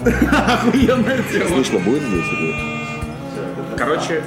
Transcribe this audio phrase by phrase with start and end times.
[0.00, 1.48] Охуенная тема.
[1.48, 2.54] Слышно будет здесь или?
[3.76, 4.22] Короче,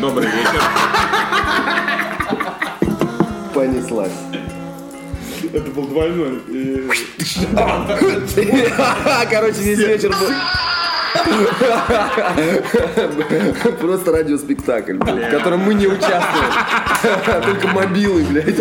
[0.00, 0.62] добрый вечер.
[3.54, 4.12] Понеслась.
[5.52, 6.38] Это был двойной.
[6.48, 6.88] и-
[9.30, 10.28] Короче, весь вечер был...
[13.80, 16.52] Просто радиоспектакль, блядь, в котором мы не участвуем.
[17.42, 18.56] Только мобилы, блядь.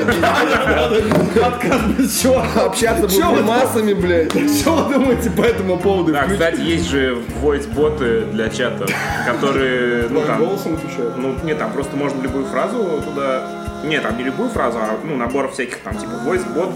[1.41, 2.43] Подкаст без чего?
[2.65, 4.31] Общаться Чё будем массами, блядь.
[4.59, 6.11] Что вы думаете по этому поводу?
[6.11, 8.87] Да, кстати, есть же voice-боты для чата,
[9.25, 11.17] которые, ну там, голосом отвечают.
[11.17, 13.43] ну, нет, там просто можно любую фразу туда,
[13.83, 16.73] нет, там не любую фразу, а, ну, набор всяких там, типа, voice-бот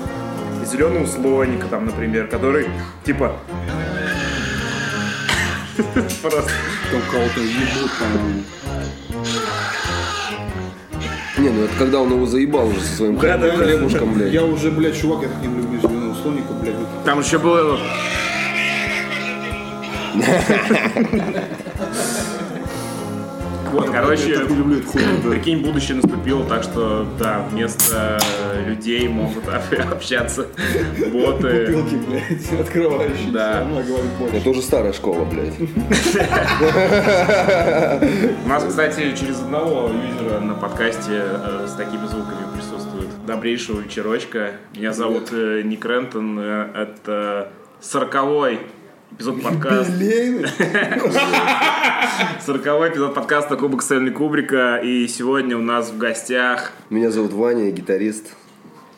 [0.66, 2.68] зеленого слоника, там, например, который,
[3.04, 3.34] типа,
[6.22, 6.52] просто,
[6.92, 8.44] Там кого-то ебут, по-моему.
[11.38, 13.58] Не, ну это когда он его заебал уже со своим Да, да, да.
[13.58, 14.32] хлебушком, блядь.
[14.34, 16.76] Я уже, блядь, чувак, я так не люблю зеленого слоника, блядь.
[17.04, 17.78] там еще было,
[23.76, 25.30] вот, Я короче, так не люблю эту хуйню, да.
[25.30, 28.18] Прикинь, будущее наступило, так что, да, вместо
[28.66, 29.44] людей могут
[29.92, 30.48] общаться
[31.12, 31.66] боты.
[31.68, 33.32] Бутылки, блядь, открывающиеся.
[33.32, 33.62] Да.
[33.62, 34.36] Она говорит больше.
[34.38, 35.54] Это уже старая школа, блядь.
[38.46, 43.10] У нас, кстати, через одного юзера на подкасте э, с такими звуками присутствует.
[43.26, 44.52] Добрейшего вечерочка.
[44.76, 46.38] Меня зовут э, Ник Рентон.
[46.40, 47.50] э, Это
[47.82, 48.60] сороковой
[49.16, 49.94] эпизод подкаста.
[52.46, 54.78] Сороковой эпизод подкаста Кубок Стэнли Кубрика.
[54.78, 58.36] И сегодня у нас в гостях Меня зовут Ваня, я гитарист.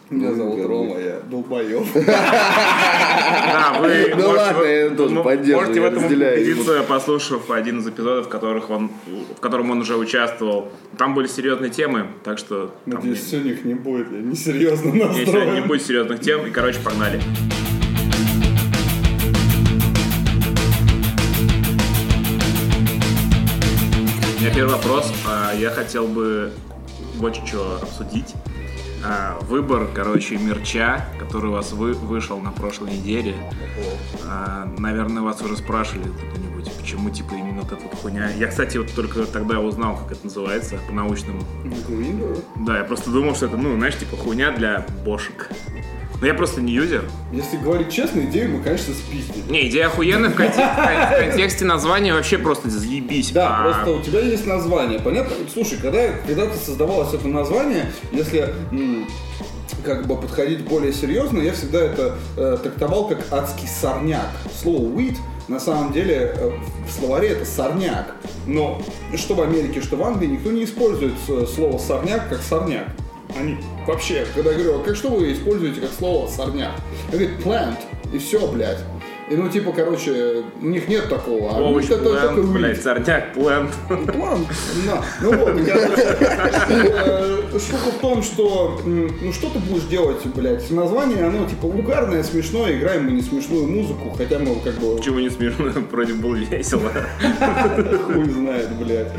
[0.10, 0.66] Меня Ну, зовут.
[0.66, 1.86] Рома, я долбоёб.
[1.94, 7.80] Да, вы Ну можете, ладно, я тоже ну, поддерживаю, можете в этом убедиться, послушав один
[7.80, 8.90] из эпизодов, в, которых он,
[9.36, 10.72] в котором он уже участвовал.
[10.98, 14.10] Там были серьезные темы, так что там Надеюсь, не- сегодня их не будет.
[14.12, 15.68] Я несерьезно не- сегодня не настроен.
[15.68, 16.46] будет серьезных тем.
[16.48, 17.20] И, короче, погнали.
[24.48, 25.12] Меня первый вопрос.
[25.28, 26.54] А, Я хотел бы
[27.16, 28.34] вот что обсудить.
[29.04, 33.36] А, Выбор, короче, мерча, который у вас вы, вышел на прошлой неделе.
[34.26, 38.30] А, Наверное, вас уже спрашивали кто-нибудь, почему, типа, именно вот эта вот хуйня.
[38.32, 41.42] Я, кстати, вот только тогда узнал, как это называется по-научному.
[42.66, 45.50] Да, я просто думал, что это, ну, знаешь, типа, хуйня для бошек.
[46.20, 47.06] Но я просто не юзер.
[47.32, 49.44] Если говорить честно, идею мы, конечно, спиздили.
[49.52, 50.66] Не, идея охуенная в, конте-
[51.16, 53.32] в контексте названия вообще просто заебись.
[53.32, 55.00] Да, А, просто у тебя есть название.
[55.00, 55.36] Понятно?
[55.54, 58.54] Слушай, когда когда-то создавалось это название, если
[59.84, 64.28] как бы подходить более серьезно, я всегда это э, трактовал как адский сорняк.
[64.62, 65.16] Слово weed
[65.48, 66.52] на самом деле э,
[66.88, 68.16] в словаре это сорняк.
[68.48, 68.82] Но
[69.16, 72.88] что в Америке, что в Англии, никто не использует э, слово сорняк как сорняк.
[73.38, 76.74] Они вообще, когда я говорю, а как что вы используете как слово сорняк?
[77.12, 77.78] Я говорю, plant,
[78.12, 78.80] и все, блядь.
[79.30, 81.52] И ну, типа, короче, у них нет такого.
[81.52, 82.54] А овощ, это плент, weed.
[82.54, 83.72] блядь, сорняк, плент.
[83.88, 84.48] План,
[84.86, 85.04] да.
[85.22, 91.26] Ну вот, короче, э, штука в том, что, ну что ты будешь делать, блядь, название,
[91.26, 95.30] оно типа угарное, смешное, играем мы не смешную музыку, хотя мы как бы Почему не
[95.30, 95.72] смешно?
[95.92, 96.90] Вроде было весело.
[98.06, 99.12] хуй знает, блядь.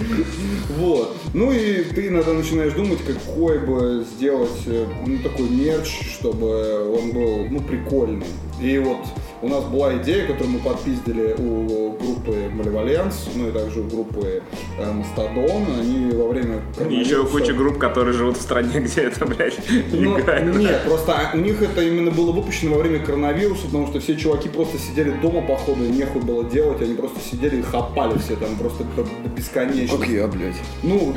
[0.79, 1.19] Вот.
[1.35, 7.11] Ну и ты иногда начинаешь думать, какой бы сделать, э, ну, такой мерч, чтобы он
[7.13, 8.27] был, ну, прикольный.
[8.61, 8.99] И вот
[9.43, 14.43] у нас была идея, которую мы подпиздили у группы Маливаленс, ну и также у группы
[14.79, 15.65] э, Мастодон.
[15.81, 19.59] Они во время И еще коронавируса- куча групп, которые живут в стране, где это, блядь,
[19.93, 20.19] ну,
[20.59, 24.49] нет, просто у них это именно было выпущено во время коронавируса, потому что все чуваки
[24.49, 28.57] просто сидели дома, походу, и нехуй было делать, они просто сидели и хапали все там
[28.57, 28.85] просто
[29.37, 29.97] бесконечности.
[29.97, 30.57] Как я, блядь.
[30.83, 31.15] Ну,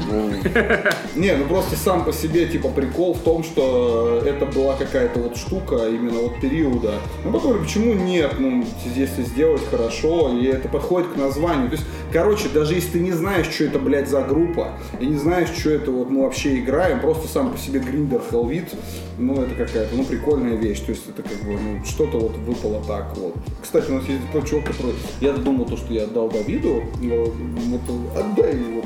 [1.15, 5.37] не, ну просто сам по себе, типа, прикол в том, что это была какая-то вот
[5.37, 6.93] штука именно вот периода.
[7.23, 8.35] Ну, потом, почему нет?
[8.39, 8.63] Ну,
[8.95, 11.69] если сделать хорошо, и это подходит к названию.
[11.69, 15.17] То есть, короче, даже если ты не знаешь, что это, блядь, за группа, и не
[15.17, 18.69] знаешь, что это вот мы вообще играем, просто сам по себе Гриндер Хелвит,
[19.17, 20.79] ну, это какая-то, ну, прикольная вещь.
[20.81, 23.35] То есть, это как бы, ну, что-то вот выпало так вот.
[23.61, 24.93] Кстати, у нас есть тот чувак, который...
[25.19, 27.81] Я думал, то, что я отдал Давиду, но вот
[28.17, 28.83] отдай его.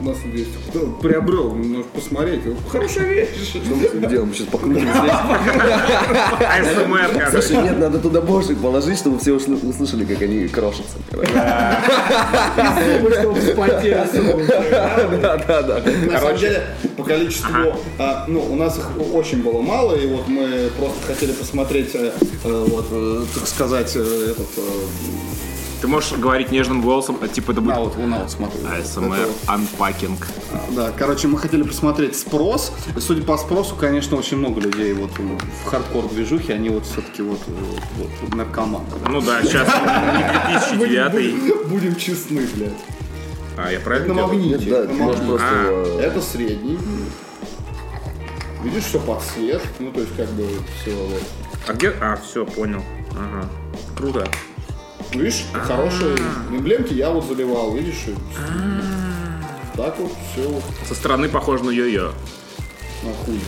[0.00, 0.50] У нас есть...
[0.68, 2.42] кто Приобрел, может посмотреть.
[2.68, 3.28] Хорошая вещь.
[3.42, 4.28] Что мы с ним делаем?
[4.28, 4.90] Мы сейчас покрутим здесь.
[6.40, 7.42] АСМР, короче.
[7.42, 10.96] Слушай, нет, надо туда бошек положить, чтобы все услышали, как они крошатся.
[15.22, 15.82] Да, да, да.
[16.06, 16.62] На самом деле,
[16.96, 21.32] по количеству, а, ну, у нас их очень было мало, и вот мы просто хотели
[21.32, 22.12] посмотреть, э,
[22.44, 24.48] э, вот, э, так сказать, этот,
[25.80, 28.60] Ты можешь говорить нежным голосом, а, типа это будет А вот, вон, а вот смотри.
[28.60, 30.18] ASMR Это unpacking.
[30.72, 32.72] Да, короче, мы хотели посмотреть спрос.
[32.98, 37.40] Судя по спросу, конечно, очень много людей вот в хардкор движухе, они вот все-таки вот,
[37.96, 38.84] вот, вот наркоманы.
[39.08, 39.68] Ну да, сейчас
[40.76, 42.72] не 2009 Будем, честны, блядь.
[43.56, 44.26] А, я правильно делаю?
[44.28, 44.70] магните.
[44.70, 44.84] Да,
[45.26, 45.46] просто...
[45.48, 46.00] А.
[46.00, 46.78] Это средний.
[48.62, 49.62] Видишь, все под цвет.
[49.78, 50.46] Ну, то есть, как бы,
[50.80, 50.94] все.
[51.66, 51.92] А где?
[52.00, 52.82] А, все, понял.
[53.12, 53.48] Ага.
[53.96, 54.28] Круто.
[55.12, 56.16] Видишь, хорошие
[56.50, 58.06] эмблемки я вот заливал, видишь?
[58.06, 62.12] и Так вот, все Со стороны похоже на йо-йо.
[63.08, 63.40] Охуенно.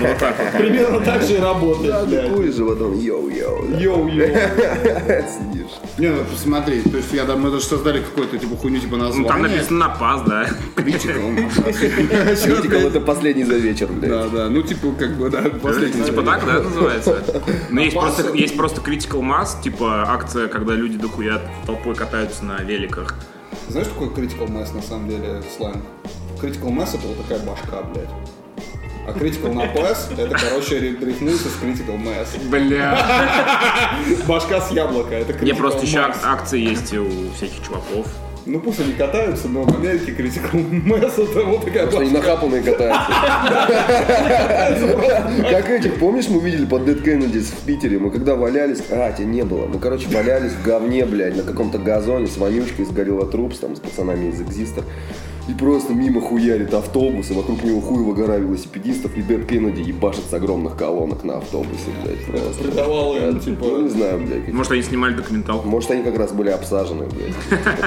[0.00, 0.60] Ну вот так вот.
[0.60, 2.26] Примерно так же и работает, Да, блядь.
[2.28, 3.78] такой же потом йоу-йоу.
[3.80, 5.24] Йоу-йоу.
[5.28, 5.70] Сидишь.
[5.98, 9.04] Не, ну посмотри, то есть я, да, мы даже создали какую-то типа хуйню типа Ну
[9.04, 9.28] название.
[9.28, 10.46] там написано напас, да.
[10.76, 11.22] Критикал.
[11.72, 14.10] Критикал это последний за вечер, блядь.
[14.10, 16.02] Да, да, ну типа как бы, да, последний.
[16.04, 17.22] Типа так, да, называется?
[17.70, 22.58] Но есть просто, есть просто Critical Mass, типа акция, когда люди дохуя толпой катаются на
[22.58, 23.14] великах.
[23.68, 25.78] Знаешь, что такое Critical Mass на самом деле сленг?
[26.40, 28.08] Critical Mass это вот такая башка, блядь.
[29.08, 32.28] А Critical на PS это, короче, рифмуется с Critical Mass.
[32.50, 32.98] Бля.
[34.28, 38.06] Башка с яблока, это Critical Не, просто еще акции есть у всяких чуваков.
[38.44, 42.60] Ну пусть они катаются, но в Америке Critical Mass это вот такая Что они нахапанные
[42.60, 43.08] катаются.
[45.50, 47.98] Как этих, помнишь, мы видели под Dead Kennedys в Питере?
[47.98, 49.64] Мы когда валялись, а, тебя не было.
[49.66, 53.74] Мы, короче, валялись в говне, блядь, на каком-то газоне с вонючкой, с Горилла Трупс, там,
[53.74, 54.84] с пацанами из Экзистер.
[55.48, 60.24] И просто мимо хуярит автобус, и вокруг него хуево гора велосипедистов, и Дэд Кеннеди ебашит
[60.30, 62.64] с огромных колонок на автобусе, блядь, просто.
[62.64, 64.52] Придавало им, типа- Ну, не знаю, блядь.
[64.52, 65.66] Может, они снимали документалку.
[65.66, 67.34] Может, они как раз были обсажены, блядь.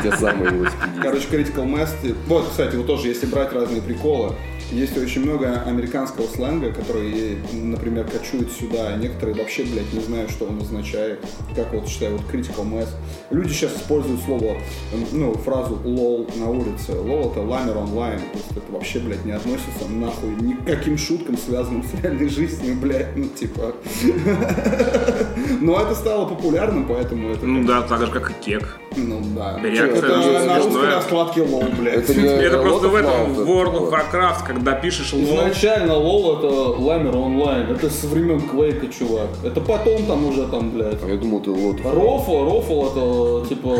[0.03, 1.01] Те самые велосипедисты.
[1.03, 1.89] Короче, Critical Mass.
[2.27, 4.33] Вот, кстати, вот тоже, если брать разные приколы,
[4.71, 8.95] есть очень много американского сленга, который, например, кочует сюда.
[8.95, 11.19] Некоторые вообще, блядь, не знают, что он означает.
[11.55, 12.87] Как вот, считаю, вот Critical Mass.
[13.29, 14.57] Люди сейчас используют слово,
[14.93, 16.93] м, ну, фразу лол на улице.
[16.93, 18.19] Лол это ламер онлайн.
[18.19, 22.29] То есть это вообще, блядь, не относится нахуй ни к каким шуткам, связанным с реальной
[22.29, 23.15] жизнью, блядь.
[23.15, 23.73] Ну, типа.
[25.61, 27.45] Но это стало популярным, поэтому это...
[27.45, 28.79] Ну да, так же, как и кек.
[28.95, 29.57] Ну да.
[29.63, 30.95] Реакция это очень на русской смешная.
[30.95, 31.95] раскладке лол, блядь.
[32.09, 35.23] Это не Это просто в этом в World of это Warcraft, когда пишешь лол.
[35.23, 37.69] Изначально лол это ламер онлайн.
[37.71, 39.29] Это со времен Квейка, чувак.
[39.45, 41.01] Это потом там уже там, блядь.
[41.03, 41.77] А Я думал, ты вот.
[41.85, 43.75] Рофл, рофл это типа...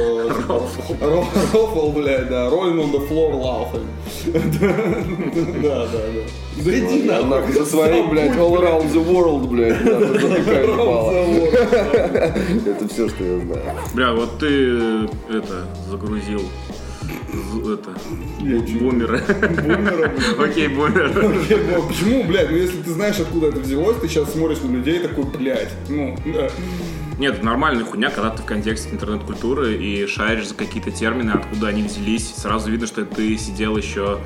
[0.87, 2.47] типа, ро- Рофл, блядь, да.
[2.47, 3.87] Rolling on the floor laughing.
[5.61, 6.21] Да, да, да.
[6.63, 7.53] Да иди нахуй.
[7.53, 9.81] со своим, блядь, all around the world, блядь.
[12.65, 13.61] Это все, что я знаю.
[13.93, 16.41] Бля, вот ты это загрузил
[17.73, 17.91] это
[18.79, 19.21] бумеры.
[19.63, 20.13] Бумера.
[20.39, 21.09] Окей, бумер.
[21.09, 24.71] Вообще, ну, Почему, блядь, ну если ты знаешь, откуда это взялось, ты сейчас смотришь на
[24.71, 26.15] людей такой, блядь, ну.
[27.17, 31.83] Нет, нормальная хуйня, когда ты в контексте интернет-культуры и шаришь за какие-то термины, откуда они
[31.83, 34.19] взялись, сразу видно, что ты сидел еще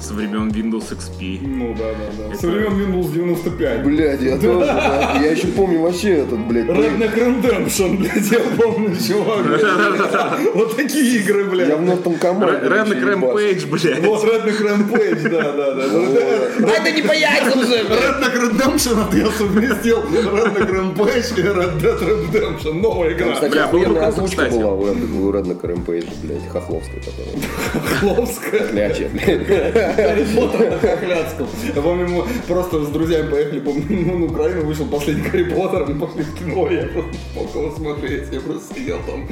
[0.00, 1.40] со времен Windows XP.
[1.46, 2.36] Ну да, да, да.
[2.36, 3.82] Со времен Windows 95.
[3.84, 5.18] Блядь, я тоже, да.
[5.22, 9.44] Я еще помню вообще этот, блядь, Redneck Redemption, блядь, я помню, чувак.
[9.46, 10.54] блядь.
[10.54, 11.80] Вот такие игры, я в блядь.
[11.80, 12.66] Нортон команде.
[12.68, 13.98] Redneck Rampage, блядь.
[14.04, 16.72] Вот Redneck Rampage, да, да, да.
[16.76, 22.30] Это не по яйцам же, Redneck Redemption, это я совместил Redneck Rampage и Red Dead
[22.32, 22.72] Redemption.
[22.80, 23.32] Новая игра.
[23.34, 27.84] Кстати, охуенная озвучка была у Red- у Redneck Rampage, блядь, хохловская которая.
[28.14, 28.60] Хлопская.
[28.68, 29.87] Клячья, блядь.
[29.96, 31.46] Гарри Поттер на Хохлядском.
[31.74, 36.06] Я помню, мы просто с друзьями поехали, помню, на Украину вышел последний Гарри Поттер, мы
[36.06, 39.26] пошли в кино, я просто мог его смотреть, я просто сидел там.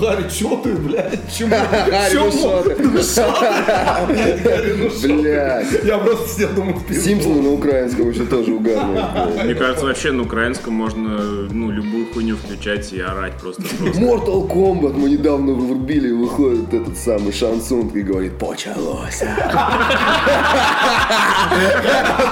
[0.00, 1.20] Гарри, чё ты, блядь?
[1.36, 1.50] Чему?
[1.70, 2.82] Гарри, ну шо ты?
[2.82, 4.42] Ну шо ты?
[4.42, 5.22] Блядь, ну шо ты?
[5.22, 5.84] Блядь.
[5.84, 6.74] Я просто сидел, думал.
[6.90, 9.04] Симпсоны на украинском еще тоже угарные.
[9.14, 9.44] блядь.
[9.44, 11.18] Мне кажется, вообще на украинском можно
[11.50, 13.62] ну, любую хуйню включать и орать просто.
[13.62, 14.00] просто.
[14.00, 19.22] Mortal Kombat мы недавно врубили, и выходит этот самый шансон и говорит «Почалось».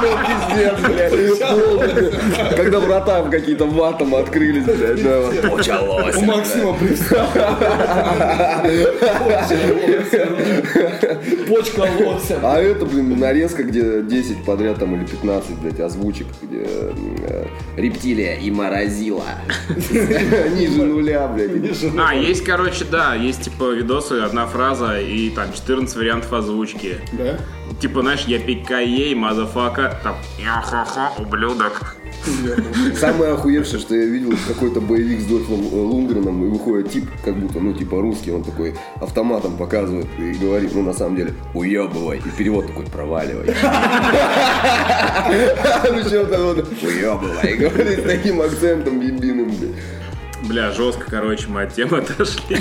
[0.02, 1.40] Ну, пиздец, блядь.
[1.40, 2.56] полный.
[2.56, 6.16] Когда врата какие-то ватом открылись, блядь, да, «Почалось».
[6.16, 7.56] У Максима приставка.
[11.48, 12.38] Почка лося.
[12.42, 17.46] А это, блин, нарезка, где 10 подряд там или 15, блядь, озвучек, где э,
[17.76, 19.24] рептилия и морозила.
[19.90, 21.50] Ниже нуля, блядь.
[21.98, 26.96] А, есть, короче, да, есть типа видосы, одна фраза и там 14 вариантов озвучки.
[27.24, 27.38] Да?
[27.80, 31.96] Типа, знаешь, yippee-ki-yay, motherfucker, там, я ха-ха, ублюдок.
[32.98, 37.60] Самое охуевшее, что я видел, какой-то боевик с Дольфом Лунгреном, и выходит тип, как будто,
[37.60, 42.18] ну, типа русский, он такой автоматом показывает и говорит, ну, на самом деле, уебывай.
[42.18, 43.46] И перевод такой, проваливай.
[45.90, 47.56] Ну, что там вот, уебывай.
[47.56, 49.99] Говорит с таким акцентом ебиным, блядь.
[50.50, 52.56] Бля, жестко, короче, мы от темы отошли.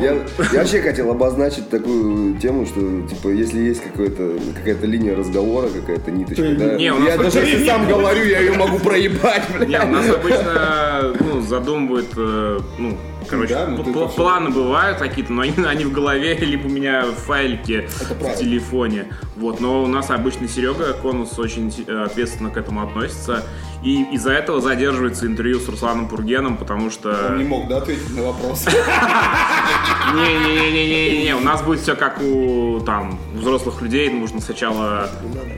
[0.00, 0.24] Я,
[0.58, 6.76] вообще хотел обозначить такую тему, что, типа, если есть какая-то линия разговора, какая-то ниточка, да,
[6.76, 9.68] я даже если сам говорю, я ее могу проебать, блядь.
[9.68, 12.96] Не, у нас обычно ну, задумывают, э, ну,
[13.28, 17.16] короче, Да, ну планы бывают какие-то, но они, они в голове, либо у меня в
[17.16, 19.12] файлике в телефоне.
[19.36, 23.44] Вот, но у нас обычно Серега Конус очень э, ответственно к этому относится.
[23.82, 27.28] И из-за этого задерживается интервью с Русланом Пургеном, потому что...
[27.30, 28.66] Он не мог, да, ответить на вопрос.
[30.14, 34.10] Не-не-не-не-не, у нас будет все как у там взрослых людей.
[34.10, 35.08] Нужно сначала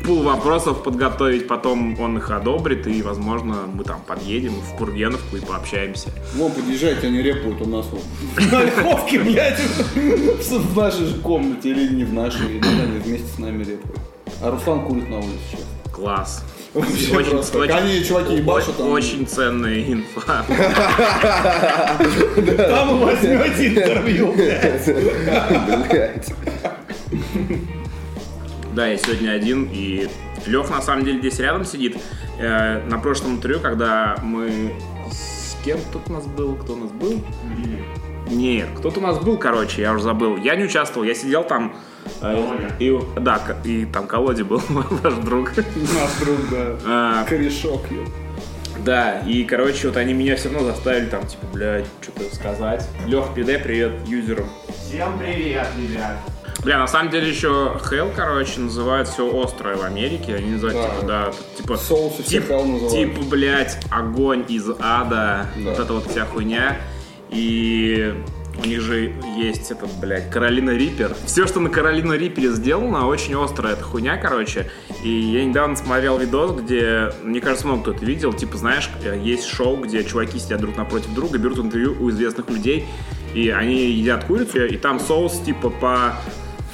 [0.04, 5.40] пул вопросов подготовить, потом он их одобрит, и, возможно, мы там подъедем в Пургеновку и
[5.40, 6.10] пообщаемся.
[6.34, 8.02] Вон, подъезжайте, они репают у нас вот.
[8.52, 9.60] На Львовке, блядь.
[9.60, 12.60] В нашей же комнате или не в нашей.
[12.60, 13.98] Они вместе с нами репают.
[14.42, 15.66] А Руслан курит на улице сейчас.
[15.92, 16.44] Класс.
[16.74, 17.62] Вообще просто.
[17.62, 18.90] Они, чуваки, ебашут там.
[18.90, 20.44] Очень ценная инфа.
[22.56, 24.92] Там вы возьмете интервью, блядь.
[28.74, 30.08] Да, я сегодня один, и
[30.46, 31.96] Лех на самом деле здесь рядом сидит.
[32.38, 34.72] Э, на прошлом интервью, когда мы
[35.10, 37.22] с кем кто у нас был, кто у нас был?
[38.30, 40.36] Нет, кто-то у нас был, короче, я уже забыл.
[40.36, 41.74] Я не участвовал, я сидел там.
[42.78, 45.56] И, да, и там Колоде был ваш друг.
[45.56, 46.76] Наш друг, да.
[46.86, 48.08] А, Корешок, ёп.
[48.84, 52.88] Да, и, короче, вот они меня все равно заставили там, типа, блядь, что-то сказать.
[53.06, 54.46] Лех, передай привет юзерам.
[54.86, 56.16] Всем привет, ребят.
[56.64, 60.34] Бля, на самом деле еще Hell, короче, называют все острое в Америке.
[60.36, 60.88] Они называют, Да.
[60.94, 61.76] типа, да, типа...
[61.76, 62.92] Соусы все тип- Hell называют.
[62.92, 65.46] Типа, блядь, огонь из ада.
[65.56, 65.70] Да.
[65.70, 66.76] Вот эта вот вся хуйня.
[67.30, 68.14] И
[68.62, 71.16] у них же есть этот, блядь, Каролина Риппер.
[71.24, 74.70] Все, что на Каролина Риппере сделано, очень острая эта хуйня, короче.
[75.02, 78.32] И я недавно смотрел видос, где, мне кажется, много кто это видел.
[78.32, 82.50] Типа, знаешь, э, есть шоу, где чуваки сидят друг напротив друга, берут интервью у известных
[82.50, 82.86] людей,
[83.34, 86.16] и они едят курицу, и там соус, типа, по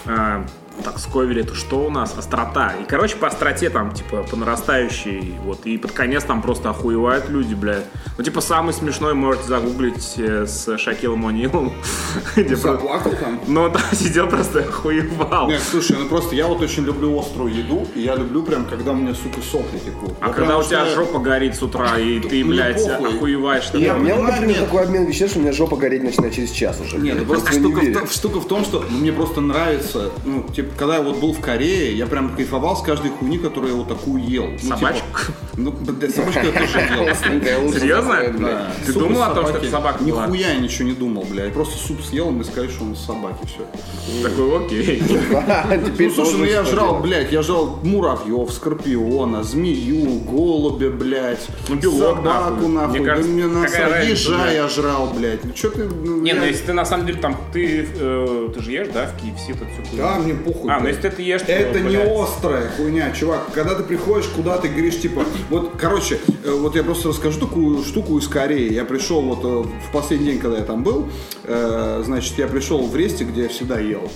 [0.07, 0.47] а,
[0.83, 2.15] так, Сковель, это что у нас?
[2.17, 2.75] Острота.
[2.81, 7.29] И, короче, по остроте там, типа, по нарастающей, вот, и под конец там просто охуевают
[7.29, 7.85] люди, блядь.
[8.19, 11.73] Ну, типа, самый смешной можете загуглить э, с Шакилом О'Нилом.
[12.37, 13.41] где про- Заплакал там.
[13.47, 15.49] Но он там сидел просто охуевал.
[15.49, 18.93] Нет, слушай, ну просто я вот очень люблю острую еду, и я люблю прям, когда
[18.93, 20.15] у меня, сука, сопли текут.
[20.21, 23.95] А когда у тебя жопа горит с утра, и ты, Мне блядь, охуеваешь, что Я
[23.95, 26.81] У меня, вот, понимаю, например, такой обмен веществ, у меня жопа гореть начинает через час
[26.81, 26.99] уже.
[26.99, 30.43] Нет, ну просто штука в, том- штука в том, что ну, мне просто нравится, ну,
[30.43, 33.79] типа, когда я вот был в Корее, я прям кайфовал с каждой хуйни, которую я
[33.79, 34.47] вот такую ел.
[34.47, 35.07] Ну, Собачку?
[35.19, 37.73] Типа, ну, да, собачку я тоже ел.
[37.73, 38.17] Серьезно?
[38.39, 38.73] Да.
[38.85, 40.27] Ты Суп думал о том, что это собака была?
[40.27, 41.47] Нихуя я ничего не думал, бля.
[41.47, 44.23] Я просто суп съел, и мне сказали, что он из собаки, все.
[44.23, 45.03] Такой, окей.
[46.07, 51.47] Ну, слушай, ну я жрал, блядь, я жрал муравьев, скорпиона, змею, голубя, блядь.
[51.69, 52.69] Ну, собаку, нахуй.
[52.69, 52.99] нахуй.
[52.99, 55.45] Мне кажется, да мне разница, Ежа я жрал, блядь.
[55.45, 55.85] Ну, что ты...
[55.85, 59.07] ну, Не, ну если ты на самом деле там, ты, э, ты же ешь, да,
[59.07, 59.97] в KFC, тут всю хуйню?
[59.97, 60.56] Да, мне похуй.
[60.69, 63.53] А, ну если ты ешь, то, Это не блядь, острая хуйня, чувак.
[63.53, 67.83] Когда ты приходишь куда-то и говоришь, типа, вот, короче, э, вот я просто расскажу такую
[67.85, 68.73] штуку из Кореи.
[68.73, 71.09] Я пришел вот э, в последний день, когда я там был,
[71.45, 74.11] э, значит, я пришел в Ресте, где я всегда ел.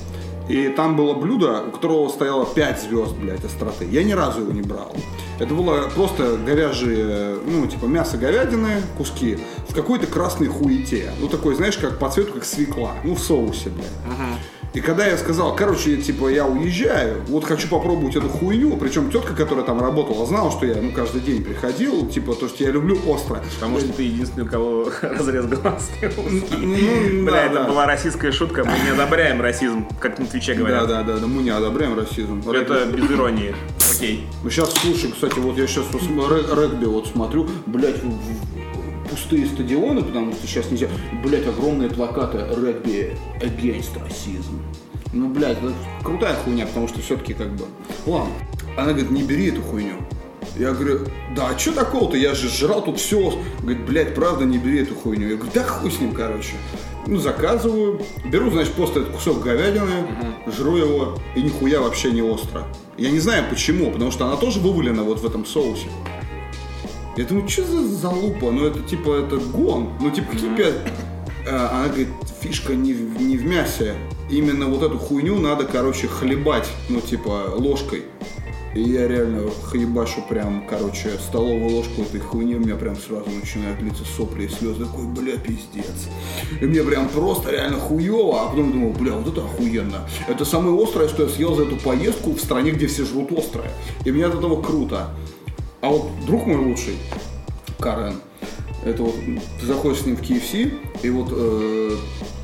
[0.48, 3.86] И там было блюдо, у которого стояло 5 звезд, блядь, остроты.
[3.88, 4.92] Я ни разу его не брал.
[5.38, 11.12] Это было просто говяжье, ну, типа мясо говядины, куски, в какой-то красной хуете.
[11.20, 12.94] Ну, такой, знаешь, как по цвету, как свекла.
[13.04, 13.86] Ну, в соусе, блядь.
[14.72, 19.34] И когда я сказал, короче, типа, я уезжаю, вот хочу попробовать эту хуйню, причем тетка,
[19.34, 22.96] которая там работала, знала, что я, ну, каждый день приходил, типа, то, что я люблю
[23.12, 23.42] острое.
[23.56, 25.90] Потому что ты единственный, у кого разрез глаз.
[26.16, 27.64] Ну, Бля, это да.
[27.64, 30.86] была российская шутка, мы не одобряем расизм, как на Твиче говорят.
[30.86, 32.40] да, да, да, мы не одобряем расизм.
[32.48, 33.54] Это без иронии.
[33.92, 34.26] Окей.
[34.44, 37.96] Ну, сейчас, слушай, кстати, вот я сейчас регби вот смотрю, блядь,
[39.10, 40.88] пустые стадионы, потому что сейчас нельзя,
[41.24, 44.62] блядь, огромные плакаты регби against расизм.
[45.12, 45.72] Ну, блядь, это
[46.04, 47.64] крутая хуйня, потому что все-таки как бы...
[48.06, 48.32] Ладно.
[48.76, 49.96] Она говорит, не бери эту хуйню.
[50.56, 52.16] Я говорю, да, а что такого-то?
[52.16, 53.38] Я же жрал тут все.
[53.60, 55.28] Говорит, блядь, правда, не бери эту хуйню.
[55.28, 56.54] Я говорю, да хуй с ним, короче.
[57.06, 60.06] Ну, заказываю, беру, значит, просто этот кусок говядины,
[60.46, 62.66] жру его, и нихуя вообще не остро.
[62.96, 65.88] Я не знаю почему, потому что она тоже вывалена вот в этом соусе.
[67.16, 68.50] Я думаю, что за залупа?
[68.50, 69.90] Ну, это типа, это гон.
[70.00, 70.74] Ну, типа, какие пять...
[71.48, 72.08] А, Она говорит,
[72.40, 73.94] фишка не в, не в мясе.
[74.30, 78.04] Именно вот эту хуйню надо, короче, хлебать, ну, типа, ложкой.
[78.74, 83.82] И я реально хлебашу прям, короче, столовую ложку этой хуйни, у меня прям сразу начинают
[83.82, 84.84] литься сопли и слезы.
[84.84, 86.08] Такой, бля, пиздец.
[86.60, 90.08] И мне прям просто реально хуево, а потом думаю, бля, вот это охуенно.
[90.28, 93.72] Это самое острое, что я съел за эту поездку в стране, где все жрут острое.
[94.04, 95.10] И мне от этого круто.
[95.80, 96.98] А вот друг мой лучший,
[97.78, 98.14] Карен,
[98.84, 99.14] Это вот
[99.60, 100.72] ты заходишь с ним в KFC,
[101.02, 101.96] и вот э,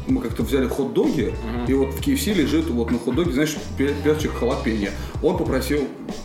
[0.06, 1.34] мы как-то взяли хот-доги,
[1.68, 4.90] и вот в KFC лежит вот на хот-доге, знаешь, пе- перчик халапеньо.
[5.22, 5.84] Он попросил,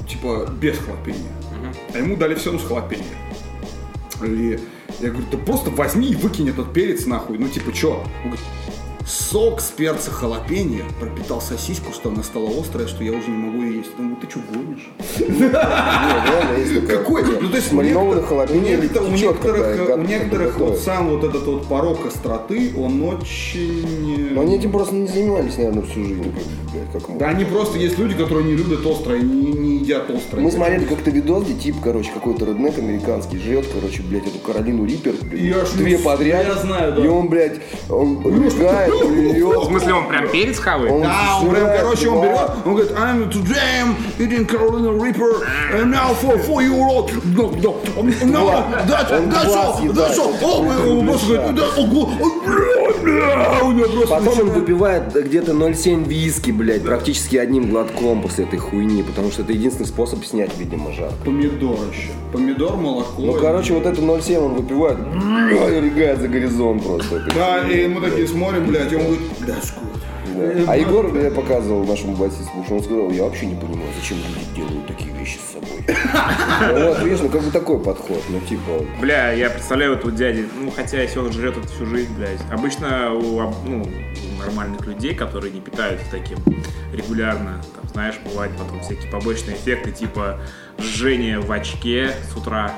[0.10, 1.30] типа, без халапеньо.
[1.94, 3.04] А ему дали все равно с халапеньо.
[4.26, 4.60] И
[5.00, 7.38] я говорю, да просто возьми и выкинь этот перец нахуй.
[7.38, 8.04] Ну типа, чё?
[8.24, 8.46] Он говорит,
[9.06, 13.64] сок с перца халапеньо пропитал сосиску, что она стала острая, что я уже не могу
[13.64, 13.96] ее есть.
[13.98, 14.90] Думаю, ты что гонишь?
[16.88, 17.24] Какой?
[17.24, 18.32] Ну, то есть у некоторых,
[19.98, 24.34] у некоторых вот сам вот этот вот порог остроты, он очень...
[24.34, 26.34] Но они этим просто не занимались, наверное, всю жизнь.
[27.20, 30.44] Да, они просто есть люди, которые не любят острое, не, едят острое.
[30.44, 34.86] Мы смотрели как-то видос, где тип, короче, какой-то реднек американский жрет, короче, блядь, эту Каролину
[34.86, 36.46] Риппер, две подряд.
[36.46, 37.04] я знаю, да.
[37.04, 38.18] И он, блядь, он
[38.92, 40.92] В смысле, он прям перец хавает?
[40.92, 45.44] Он Да, он прям, короче, он берет, он говорит, I'm today I'm eating Carolina Reaper,
[45.74, 47.82] and now for four year old, no, no,
[48.26, 48.52] no,
[48.88, 52.44] that, Он that's all, that's all, это О, просто он просто говорит, да, ого, о,
[52.44, 58.22] бля, бля, у него просто Потом он выпивает где-то 0,7 виски, блядь, практически одним глотком
[58.22, 61.12] после этой хуйни, потому что это единственный способ снять, видимо, жар.
[61.24, 63.22] Помидор еще, помидор, молоко.
[63.22, 67.24] Ну, короче, вот это 0,7 он выпивает, и рыгает за горизонт просто.
[67.36, 70.02] Да, и мы такие смотрим, блядь, и он говорит, that's good.
[70.34, 70.72] Да.
[70.72, 74.18] А Егор мне показывал нашему басисту, потому что он сказал, я вообще не понимаю, зачем
[74.18, 75.70] люди делают такие вещи с собой.
[76.74, 80.48] Ну Вот, видишь, ну как бы такой подход, ну типа, Бля, я представляю этого дяди,
[80.60, 82.40] ну хотя если он жрет это всю жизнь, блядь.
[82.52, 86.38] Обычно у, ну, у нормальных людей, которые не питаются таким
[86.94, 90.40] регулярно, там, знаешь, бывают потом всякие побочные эффекты, типа
[90.78, 92.74] жжение в очке с утра.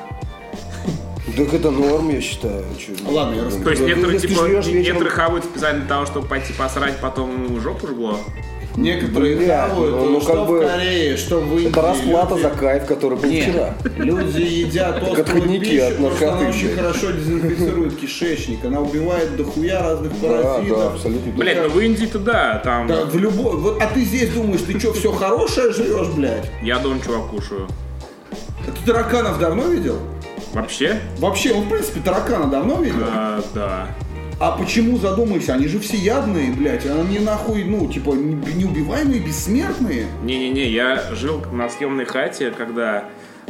[1.26, 2.64] Так это норм, я считаю.
[2.78, 3.64] Чё, Ладно, я ну, расскажу.
[3.64, 6.98] То есть ну, некоторые, если типа, вечером- некоторые хавают специально для того, чтобы пойти посрать,
[7.00, 8.20] потом жопу жгло.
[8.76, 11.70] Некоторые Бля, хавают, ну, ну, что как в бы Корее, что в Индии.
[11.70, 13.76] Это расплата за кайф, который был Нет, вчера.
[13.98, 16.78] люди едят острую отходники пищу, от потому что она наркоты, очень блядь.
[16.80, 18.66] хорошо дезинфицирует кишечник.
[18.66, 20.78] Она убивает дохуя разных Да, паразитов.
[20.80, 21.32] да, абсолютно.
[21.34, 22.88] Блядь, ну в Индии-то да, там...
[22.88, 23.58] Да, в любой...
[23.58, 26.50] Вот, а ты здесь думаешь, ты что, все хорошее жрешь, блядь?
[26.64, 27.68] Я дом чувак кушаю.
[28.68, 30.00] А ты тараканов давно видел?
[30.54, 31.00] Вообще?
[31.18, 33.04] Вообще, он, в принципе, таракана давно видел?
[33.08, 33.88] А, да.
[34.40, 35.54] А почему задумайся?
[35.54, 36.86] Они же всеядные, блядь.
[36.86, 40.08] Они нахуй, ну, типа, не- неубиваемые, бессмертные.
[40.24, 43.06] Не-не-не, я жил на съемной хате, когда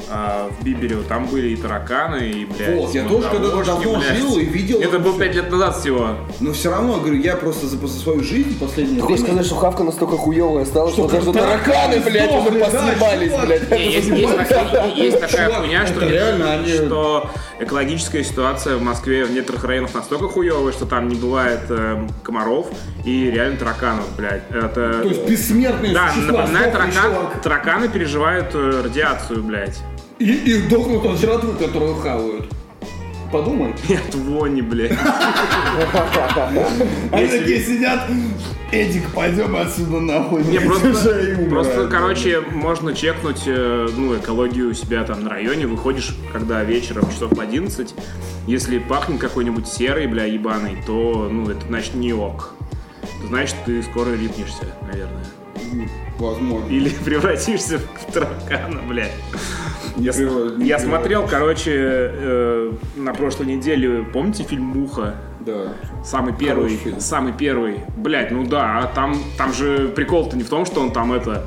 [0.10, 4.18] а, в Бибере там были и тараканы, и, блядь, Вот, я тоже когда-то давно блядь.
[4.18, 5.22] жил и видел Это было всё.
[5.24, 6.10] пять лет назад всего.
[6.40, 9.34] Но все равно, говорю, я просто за, за свою жизнь последнее Ты хочешь время...
[9.36, 13.72] сказать, что хавка настолько хуевая стала, что, Что даже тараканы блядь, уже сдохли, да, блядь.
[13.72, 17.30] Не, есть, есть такая, есть такая хуйня, что, реально они- что
[17.60, 22.68] экологическая ситуация в Москве в некоторых районах настолько хуевая, что там не бывает эм, комаров
[23.06, 24.44] и реально тараканов, блядь.
[24.50, 25.00] Это...
[25.02, 29.80] То есть бессмертные да, сдохли, таракан, тараканы переживают э, радиацию, блядь.
[30.20, 32.46] И, и дохнут от жратвы, которую хавают.
[33.32, 33.74] Подумай.
[33.90, 34.92] От вони, блядь.
[37.12, 38.08] Они такие сидят,
[38.72, 40.44] Эдик, пойдем отсюда нахуй.
[40.44, 46.16] Не, просто, просто, короче, можно чекнуть, э, ну, экологию у себя там на районе, выходишь,
[46.32, 47.94] когда вечером, часов в 11,
[48.48, 52.54] если пахнет какой-нибудь серый, бля, ебаный, то, ну, это значит не ок.
[53.28, 55.26] Значит, ты скоро рипнешься, наверное.
[56.20, 56.70] Возможно.
[56.70, 59.12] Или превратишься в таракана, блядь.
[59.98, 65.16] Я, не я смотрел, короче, э, на прошлой неделе, помните фильм «Муха»?
[65.42, 65.74] Да.
[66.04, 67.82] Самый первый, самый первый.
[67.98, 71.46] Блять, ну да, а там, там же прикол-то не в том, что он там это,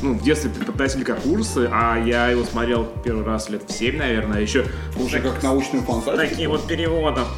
[0.00, 3.98] ну, в детстве преподаватель как курсы, а я его смотрел первый раз лет в 7,
[3.98, 4.64] наверное, еще
[4.98, 6.16] Уже как научную фантастику.
[6.28, 7.28] такие вот переводов.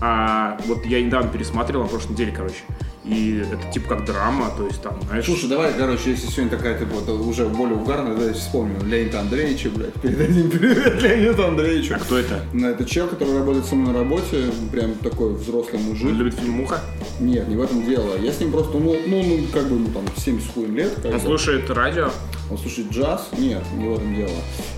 [0.00, 2.56] А вот я недавно пересмотрел на прошлой неделе, короче.
[3.04, 5.24] И это типа как драма, то есть там, знаешь...
[5.24, 9.70] Слушай, давай, короче, если сегодня такая типа вот, уже более угарная, давайте вспомним Леонида Андреевича,
[9.70, 9.94] блядь.
[9.94, 11.94] Передадим привет Леониду Андреевичу.
[11.94, 12.42] А кто это?
[12.52, 16.08] Ну, это чел, который работает со мной на работе, прям такой взрослый мужик.
[16.08, 16.80] Он любит фильм «Муха»?
[17.20, 18.18] Нет, не в этом дело.
[18.18, 20.92] Я с ним просто, ну, ну, ну как бы, ну, там, 70 с хуем лет.
[21.04, 21.20] Он бы.
[21.20, 22.10] слушает радио?
[22.50, 23.28] Он слушает джаз?
[23.38, 24.30] Нет, не в этом дело.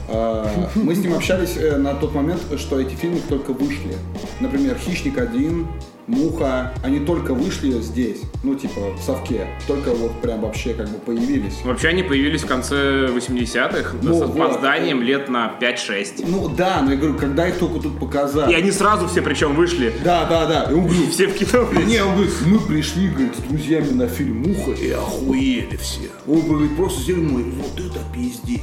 [0.09, 3.97] А, Мы с ним общались э, на тот момент, что эти фильмы только вышли.
[4.41, 5.67] Например, «Хищник 1»,
[6.07, 9.47] «Муха», они только вышли здесь, ну, типа, в совке.
[9.67, 11.55] Только вот прям вообще как бы появились.
[11.65, 14.37] Вообще они появились в конце 80-х Ну, с вот.
[14.37, 16.25] опозданием лет на 5-6.
[16.27, 18.53] Ну да, но я говорю, когда их только тут показали.
[18.53, 19.93] И они сразу все причем вышли.
[20.05, 20.65] Да, да, да.
[20.71, 21.87] И он говорит, Все в кино, блядь.
[21.87, 26.11] Не, он говорит, мы пришли, говорит, с друзьями на фильм «Муха» и охуели все.
[26.27, 28.63] Он говорит, просто сделали мой, вот это пиздец.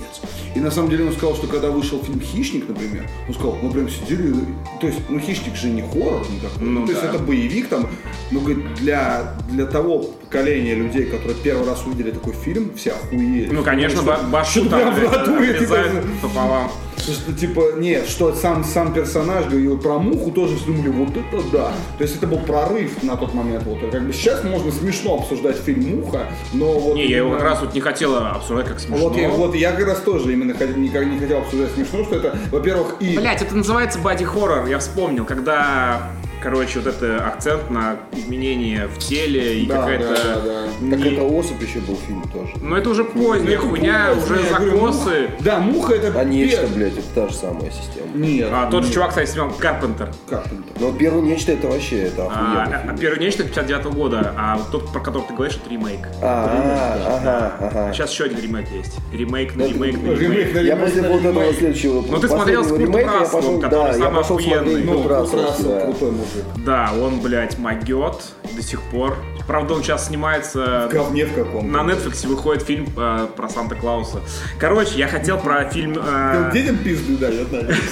[0.56, 3.72] И на самом деле он сказал, что когда вышел фильм «Хищник», например, он сказал, мы
[3.72, 4.34] прям сидели,
[4.82, 7.10] то есть, ну «Хищник» же не хоррор никакой, Ну то есть да.
[7.10, 7.88] это боевик там,
[8.32, 13.50] ну, говорит, для, для того поколения людей, которые первый раз увидели такой фильм, все охуели.
[13.52, 15.78] Ну, конечно, Что- ба- башку что там натуре, типа,
[16.22, 16.72] пополам.
[16.98, 21.72] Что, типа, нет, что сам, сам персонаж, говорил про муху, тоже думали, вот это да.
[21.98, 23.64] То есть это был прорыв на тот момент.
[23.64, 23.80] Вот.
[23.90, 26.96] Как бы сейчас можно смешно обсуждать фильм «Муха», но вот...
[26.96, 29.08] Не, я его именно- как раз вот не хотела обсуждать как смешно.
[29.08, 32.38] Вот, я, вот я как раз тоже именно никак не хотел обсуждать смешно, что это,
[32.52, 33.18] во-первых, и...
[33.18, 39.62] Блять, это называется боди-хоррор, я вспомнил, когда, короче, вот это акцент на изменение в теле
[39.62, 40.08] и Да, какая-то...
[40.08, 40.90] да, да, да.
[40.90, 42.54] Так не- это особь еще был фильм тоже.
[42.62, 45.10] Ну это уже поздняя Это хуйня, поздно, уже я говорю, закосы.
[45.10, 46.20] муха- Да, муха это...
[46.20, 48.08] А нечто, пер- блядь, это та же самая система.
[48.16, 48.50] Нет.
[48.52, 48.94] А тот же нет.
[48.96, 50.12] чувак, кстати, снял Карпентер.
[50.30, 50.74] Карпентер.
[50.80, 54.92] Но первый нечто это вообще это А, а первый нечто 59 года, а вот тот,
[54.92, 56.08] про который ты говоришь, это ремейк.
[56.22, 57.94] А, ага, А ага.
[57.94, 58.98] сейчас еще один ремейк есть.
[59.14, 62.96] Ремейк на ремейк на Ремейк Я после вот этого следующего Ну, ты смотрел с Куртом
[62.98, 64.84] я Расселом, который да, я самый пошел смотреть охуенный.
[64.84, 65.80] Ну, Курт Рассел, да.
[65.82, 66.66] крутой мужик.
[66.66, 69.18] Да, он, блядь, могет до сих пор.
[69.48, 70.88] Правда, он сейчас снимается...
[70.90, 74.22] В говне в каком На Netflix выходит фильм э, про Санта-Клауса.
[74.60, 75.98] Короче, я хотел про фильм...
[76.00, 77.78] э, Детям пизды дает, наверное.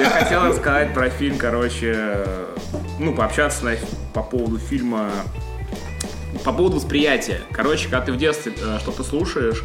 [0.00, 2.16] я хотел рассказать про фильм, короче...
[2.98, 3.76] Ну, пообщаться
[4.12, 5.10] по поводу фильма...
[6.44, 7.40] По поводу восприятия.
[7.52, 9.62] Короче, когда ты в детстве э, что-то слушаешь,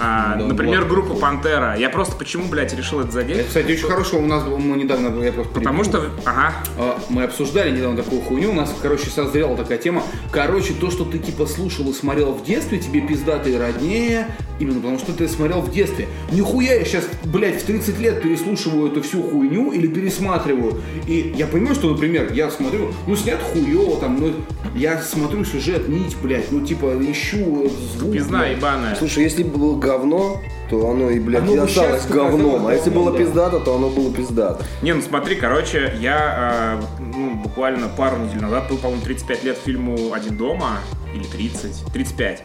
[0.00, 0.90] а, да, например, вот.
[0.90, 1.76] группу Пантера.
[1.76, 3.46] Я просто почему, блядь, решил это Это, задеть?
[3.46, 4.18] кстати, очень хорошо.
[4.18, 8.50] У нас мы недавно, я просто Потому что, ага, А, Мы обсуждали недавно такую хуйню,
[8.50, 10.02] у нас, короче, созрела такая тема.
[10.30, 14.26] Короче, то, что ты типа слушал и смотрел в детстве, тебе пиздатый роднее,
[14.58, 16.08] именно потому что ты смотрел в детстве.
[16.32, 20.80] Нихуя я сейчас, блядь, в 30 лет переслушиваю эту всю хуйню или пересматриваю.
[21.06, 24.32] И я понимаю, что, например, я смотрю, ну снят хуево там, ну
[24.74, 28.12] я смотрю сюжет, нить, блядь, ну типа ищу звук.
[28.12, 28.94] пизна ебаная.
[28.96, 32.66] Слушай, если бы было говно, то оно и, блядь, Оно и бы осталось щас говном.
[32.66, 33.18] А если было да.
[33.18, 34.64] пиздато, то оно было пиздато.
[34.82, 39.58] Не, ну смотри, короче, я э, ну, буквально пару недель назад был, по-моему, 35 лет
[39.58, 40.78] фильму «Один дома»
[41.14, 42.44] или 30, 35.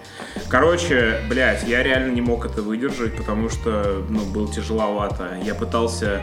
[0.50, 5.38] Короче, блядь, я реально не мог это выдержать, потому что, ну, было тяжеловато.
[5.44, 6.22] Я пытался,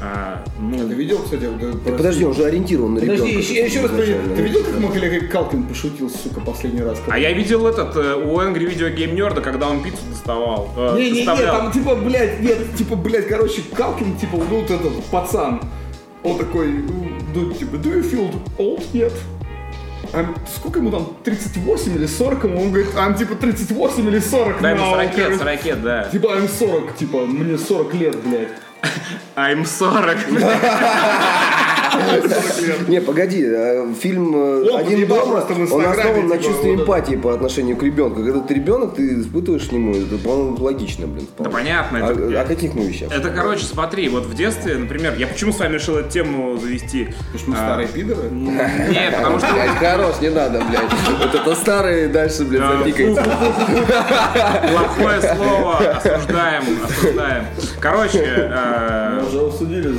[0.00, 3.22] э, ну, Ты видел, кстати, это- Так подожди, он же ориентирован на ребенка.
[3.22, 4.20] Подожди, еще, я еще раз проверю.
[4.34, 7.00] Ты видел, как Макалей Калкин пошутил, сука, последний раз?
[7.08, 10.70] А я видел этот э, у Angry Video Game Nerd, когда он пиццу доставал.
[10.76, 14.70] э, Не, не, не, там типа, блядь, нет, типа, блядь, короче, Калкин, типа, ну вот
[14.70, 15.60] этот пацан,
[16.24, 16.68] он такой,
[17.34, 19.12] ну, типа, do you feel old yet?
[20.12, 22.60] I'm- сколько ему там, 38 или 40 ему?
[22.62, 25.38] Он говорит, I'm типа 38 или 40 Да, ему now», 40 лет, короче.
[25.38, 26.04] 40 лет, да.
[26.10, 28.48] Типа, I'm 40, типа, мне 40 лет, блядь.
[29.36, 30.16] I'm 40.
[32.88, 37.76] Не, погоди, э, фильм э, «Один дома», он основан на типа, чувстве эмпатии по отношению
[37.76, 38.22] к ребенку.
[38.22, 41.26] Когда ты ребенок, ты испытываешь к нему, это, по-моему, логично, блин.
[41.38, 42.06] Да понятно.
[42.06, 43.10] А, это- о каких мы вещах?
[43.12, 47.08] Это, короче, смотри, вот в детстве, например, я почему с вами решил эту тему завести?
[47.32, 48.28] Потому что мы А, старые пидоры.
[48.30, 51.18] Нет, потому что Блядь, хорош, не надо, блядь.
[51.20, 53.22] Вот это старые дальше, блядь, запикается.
[54.70, 57.44] плохое слово осуждаем, осуждаем.
[57.80, 59.90] Короче, э, Мы уже обсудили.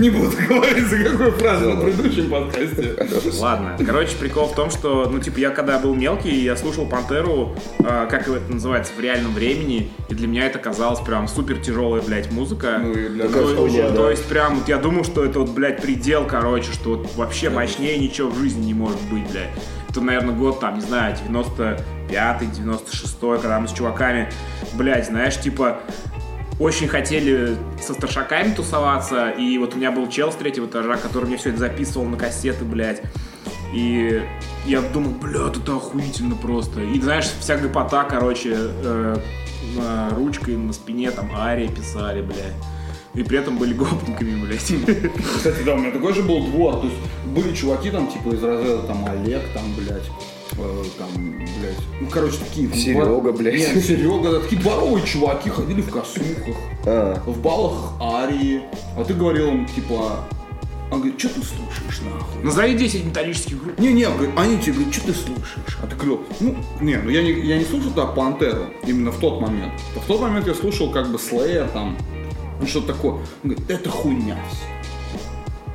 [0.00, 2.96] Не буду говорить, за какую фразу на предыдущем подкасте.
[3.38, 3.76] ладно.
[3.84, 8.08] Короче, прикол в том, что, ну, типа, я когда был мелкий, я слушал Пантеру, э,
[8.10, 12.32] как это называется, в реальном времени, и для меня это казалось прям супер тяжелая, блядь,
[12.32, 12.78] музыка.
[12.82, 14.10] Ну и для нас То, хуйня, то да.
[14.10, 17.98] есть прям вот я думал, что это вот, блядь, предел, короче, что вот вообще мощнее
[17.98, 19.50] ничего в жизни не может быть, блядь.
[19.90, 24.30] Это, наверное, год там, не знаю, 95-й, 96-й, когда мы с чуваками,
[24.74, 25.80] блядь, знаешь, типа,
[26.60, 31.24] очень хотели со старшаками тусоваться, и вот у меня был чел с третьего этажа, который
[31.24, 33.02] мне все это записывал на кассеты, блядь.
[33.74, 34.22] И
[34.66, 36.82] я думал, блядь, это охуительно просто.
[36.82, 39.16] И знаешь, вся гопота, короче, э,
[39.76, 42.54] на ручкой на спине там ария писали, блядь.
[43.14, 44.60] И при этом были гопниками, блядь.
[45.36, 46.80] Кстати, да, у меня такой же был двор.
[46.80, 50.10] То есть были чуваки там, типа, из разряда там Олег, там, блядь,
[50.60, 51.08] э, там,
[51.58, 52.72] блядь, ну, короче, такие...
[52.72, 53.54] Серега, блядь.
[53.54, 56.54] Нет, Серега, да, такие дворовые чуваки ходили в косухах,
[56.86, 58.62] А, в балах арии.
[58.96, 60.24] А ты говорил им, типа,
[60.90, 62.42] он говорит, что ты слушаешь, нахуй?
[62.42, 63.78] Назови 10 металлических групп.
[63.78, 65.78] Не-не, они тебе говорят, что ты слушаешь?
[65.82, 69.18] А ты говорил, ну, не, ну я не, я не слушал тогда Пантеру, именно в
[69.18, 69.72] тот момент.
[69.94, 71.96] В тот момент я слушал как бы Slayer там,
[72.60, 73.12] ну что-то такое.
[73.12, 74.79] Он говорит, это хуйня все.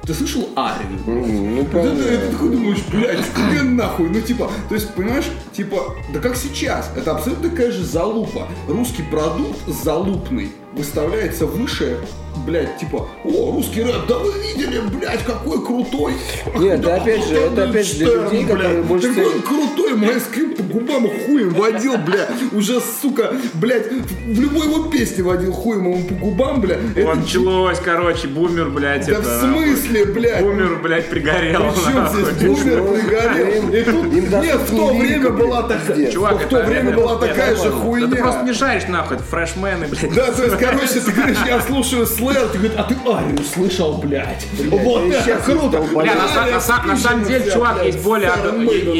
[0.05, 0.99] Ты слышал Арию?
[1.07, 5.25] м, ну, Да, ты, ты такой думаешь, блядь, тебе нахуй, ну типа, то есть, понимаешь,
[5.51, 8.47] типа, да как сейчас, это абсолютно такая же залупа.
[8.67, 11.99] Русский продукт залупный выставляется выше
[12.45, 16.13] блядь, типа, о, русский рэп, да вы видели, блядь, какой крутой.
[16.55, 20.57] Нет, Да, опять же, это опять же для людей, которые блядь, больше Такой крутой, скрип
[20.57, 22.27] по губам хуем водил, бля.
[22.51, 26.77] Уже, сука, блядь, в любой его песне водил хуем ему по губам, бля.
[26.95, 29.21] Это Вот началось, короче, бумер, блядь, Да это.
[29.21, 30.41] в смысле, блядь?
[30.41, 31.63] Бумер, блядь, пригорел.
[31.73, 33.69] Причем здесь бумер Ну, пригорел?
[33.73, 36.11] И тут, нет, в то время блядь, была такая.
[36.11, 38.07] Чувак, в то это- время была такая же хуйня.
[38.07, 40.13] Да ты просто не шаришь, нахуй, фрешмены, блядь.
[40.13, 43.97] Да, то есть, короче, ты говоришь, я слушаю слэр, ты говоришь, а ты Арию слышал,
[43.97, 44.45] блядь.
[44.69, 45.81] Вот это круто.
[45.81, 47.99] Бля, на, са- на са- на самом деле, чувак, есть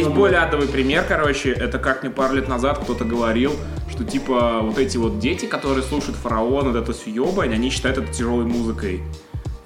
[0.10, 3.54] более, адовый пример, короче, это как мне пару лет назад кто-то говорил,
[3.92, 8.12] что типа вот эти вот дети, которые слушают фараона, вот эту съебань, они считают это
[8.14, 9.02] тяжелой музыкой.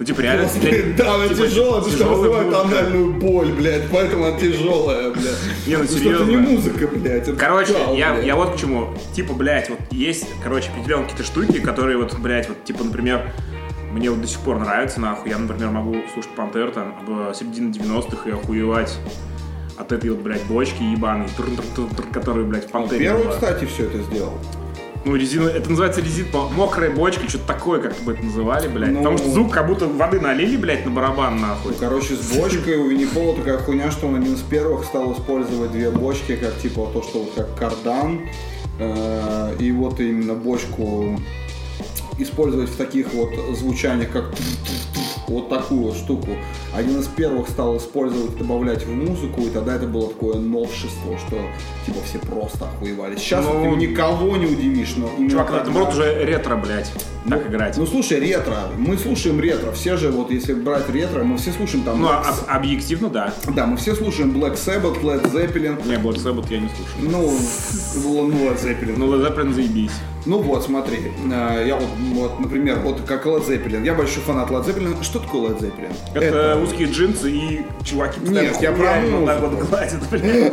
[0.00, 0.48] Ну, типа, реально...
[0.96, 5.66] Да, она типа, тяжелая, потому что вызывает анальную боль, блядь, поэтому она тяжелая, блядь.
[5.66, 6.50] Не, ну, Потому что это не серьезно.
[6.50, 7.36] музыка, блядь.
[7.36, 8.94] Короче, я, я вот к чему.
[9.12, 13.30] Типа, блядь, вот есть, короче, определенные какие-то штуки, которые вот, блядь, вот, типа, например,
[13.92, 15.32] мне вот до сих пор нравятся, нахуй.
[15.32, 18.96] Я, например, могу слушать Пантер там в середине 90-х и охуевать
[19.76, 21.26] от этой вот, блядь, бочки ебаной,
[22.10, 24.38] которая, блядь, в Пантере Первый, кстати, все это сделал.
[25.04, 28.90] Ну, резина, это называется резина, мокрая бочка, что-то такое, как бы это называли, блядь.
[28.90, 28.98] Ну.
[28.98, 31.72] Потому что звук как будто воды налили, блядь, на барабан, нахуй.
[31.72, 35.72] Ну, короче, с бочкой у Винни такая хуйня, что он один из первых стал использовать
[35.72, 38.28] две бочки, как типа то, что вот как кардан,
[38.78, 41.18] э, и вот именно бочку
[42.18, 44.26] использовать в таких вот звучаниях, как
[45.30, 46.28] вот такую вот штуку.
[46.74, 51.38] Один из первых стал использовать, добавлять в музыку, и тогда это было такое новшество, что
[51.86, 53.16] типа все просто охуевали.
[53.16, 56.92] Сейчас Ну, ты никого не удивишь, но именно Чувак, это тогда- наоборот уже ретро, блядь,
[57.28, 57.76] так играть.
[57.76, 58.56] Ну слушай, ретро.
[58.76, 59.72] Мы слушаем ретро.
[59.72, 62.00] Все же, вот если брать ретро, мы все слушаем там.
[62.00, 63.32] Ну, Black об- объективно, да.
[63.54, 65.86] Да, мы все слушаем Black Sabbath, Led Zeppelin.
[65.86, 67.10] Не, Black Sabbath я не слушаю.
[67.10, 67.32] Ну,
[68.04, 68.94] ну, Led Zeppelin.
[68.96, 69.92] Ну, Led Zeppelin заебись.
[70.26, 73.84] Ну вот, смотри, э, я вот, вот, например, вот как Led Zeppelin.
[73.84, 75.02] Я большой фанат Led Zeppelin.
[75.02, 75.92] Что такое Led Zeppelin?
[76.14, 79.68] Это, узкие джинсы и чуваки Нет, я про вот так вот музыку.
[79.70, 80.52] гладят, блядь.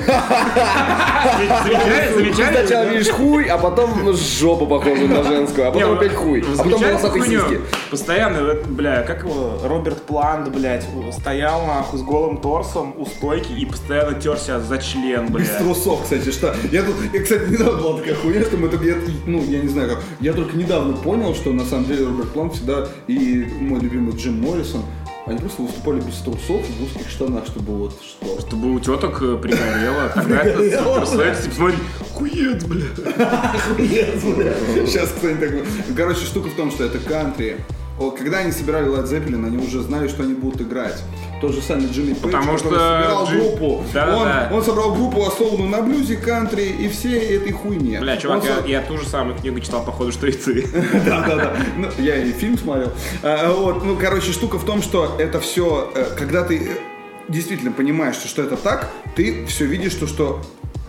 [1.37, 2.37] Замечали?
[2.37, 2.97] Сначала Замечали?
[2.97, 6.81] видишь хуй, а потом ну, жопу похожую на женскую, а потом опять хуй, а потом
[6.81, 7.61] волосатые сиськи.
[7.91, 13.65] Постоянно, бля, как его, Роберт Плант, блядь, стоял нахуй с голым торсом у стойки и
[13.65, 15.57] постоянно терся за член, Без блядь.
[15.57, 19.43] трусов, кстати, что я тут, я, кстати, недавно была такая хуйня, что мы я, ну,
[19.43, 22.87] я не знаю как, я только недавно понял, что на самом деле Роберт Плант всегда
[23.07, 24.81] и мой любимый Джим Моррисон,
[25.27, 28.39] они просто выступали без трусов в узких штанах, чтобы вот что.
[28.39, 31.49] Чтобы у теток э, пригорело, тогда это Пригорело, супер секси.
[31.49, 31.77] Посмотри,
[32.13, 32.85] хуец, бля.
[34.85, 35.51] Сейчас, кстати, так...
[35.97, 37.57] Короче, штука в том, что это кантри.
[38.17, 41.03] Когда они собирали Led Zeppelin, они уже знали, что они будут играть.
[41.39, 43.83] Тот же самый Джимми Пейдж, Потому который что собирал Джим- группу.
[43.93, 44.47] Да-да-да.
[44.51, 47.99] он, он собрал группу, основанную на блюзе, кантри и всей этой хуйне.
[47.99, 50.67] Бля, чувак, Он я, со- я ту же самую книгу читал, походу, что и ты.
[51.05, 51.57] Да, да, да.
[51.77, 52.91] Ну, я и фильм смотрел.
[53.21, 56.77] А, вот, ну, короче, штука в том, что это все, когда ты э,
[57.29, 60.41] действительно понимаешь, что, что это так, ты все видишь, что, что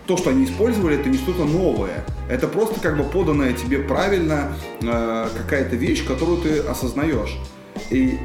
[0.07, 2.03] то, что они использовали, это не что-то новое.
[2.27, 7.37] Это просто как бы поданная тебе правильно э, какая-то вещь, которую ты осознаешь.
[7.91, 8.17] И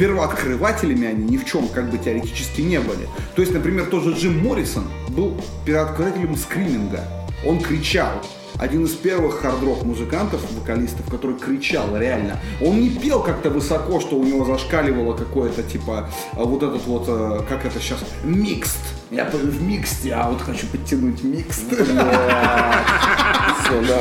[0.00, 3.06] первооткрывателями они ни в чем как бы теоретически не были.
[3.36, 5.36] То есть, например, тот же Джим Моррисон был
[5.66, 7.04] первооткрывателем скриминга.
[7.46, 8.10] Он кричал.
[8.58, 12.40] Один из первых хард-рок музыкантов, вокалистов, который кричал реально.
[12.62, 17.04] Он не пел как-то высоко, что у него зашкаливало какое-то типа а, вот этот вот,
[17.06, 18.80] э, как это сейчас, микст.
[19.10, 21.64] Я пою в миксте, а вот хочу подтянуть микст.
[23.70, 23.98] Всё, да.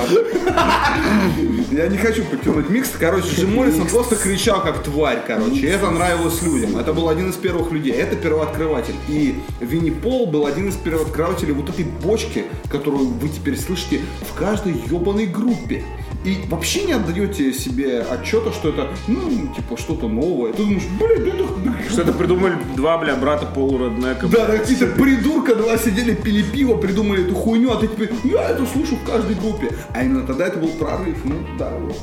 [1.72, 2.92] Я не хочу подтянуть микс.
[3.00, 5.60] Короче, Джим Моррисон просто кричал как тварь, короче.
[5.60, 6.78] И это нравилось людям.
[6.78, 7.94] Это был один из первых людей.
[7.94, 8.96] Это первооткрыватель.
[9.08, 14.34] И Винни Пол был один из первооткрывателей вот этой бочки, которую вы теперь слышите в
[14.38, 15.84] каждой ебаной группе.
[16.26, 20.52] И вообще не отдаете себе отчета, что это, ну, типа, что-то новое.
[20.52, 21.24] Ты думаешь, блин,
[21.64, 21.90] да это...
[21.90, 24.28] Что это придумали два, бля, брата полуреднека.
[24.28, 28.50] Да, да, какие-то придурка два сидели, пили пиво, придумали эту хуйню, а ты теперь, я
[28.50, 29.72] это слышу в каждой группе.
[29.94, 31.98] А именно тогда это был прорыв, ну да, вот.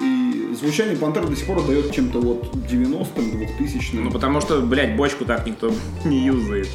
[0.00, 4.04] И звучание Пантера до сих пор дает чем-то вот 90-м, 2000-м.
[4.04, 5.72] Ну, потому что, блядь, бочку так никто
[6.04, 6.68] не юзает.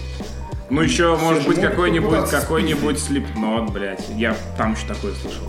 [0.70, 4.10] Ну, еще, может же быть, какой-нибудь, какой-нибудь слепнот, блядь.
[4.16, 5.44] Я там еще такое слышал.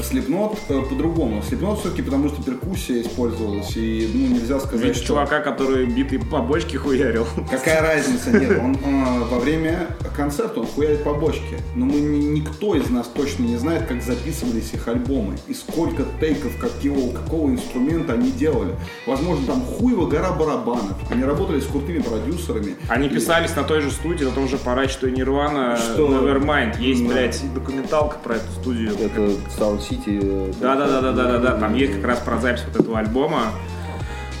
[0.00, 1.42] Слепнот э, по-другому.
[1.42, 5.08] Слепнот все-таки потому, что перкуссия использовалась, и ну, нельзя сказать, Ведь что...
[5.08, 7.26] чувака, который битый по бочке хуярил.
[7.50, 8.30] Какая разница?
[8.30, 11.58] Нет, он э, во время концерта он хуярит по бочке.
[11.74, 15.36] Но мы ни- никто из нас точно не знает, как записывались их альбомы.
[15.46, 18.74] И сколько тейков, какого, какого инструмента они делали.
[19.06, 20.96] Возможно, там хуево гора барабанов.
[21.10, 22.76] Они работали с крутыми продюсерами.
[22.88, 26.08] Они писались на той же студии, на том же параде, что и Нирвана, Что?
[26.08, 26.80] Nevermind.
[26.80, 27.12] Есть, Да.
[27.12, 28.92] блядь, документалка про эту студию.
[28.98, 29.20] Это
[29.58, 31.52] Sound Э, Да, да, да, да, да, да, да.
[31.58, 33.52] Там есть как раз про запись вот этого альбома.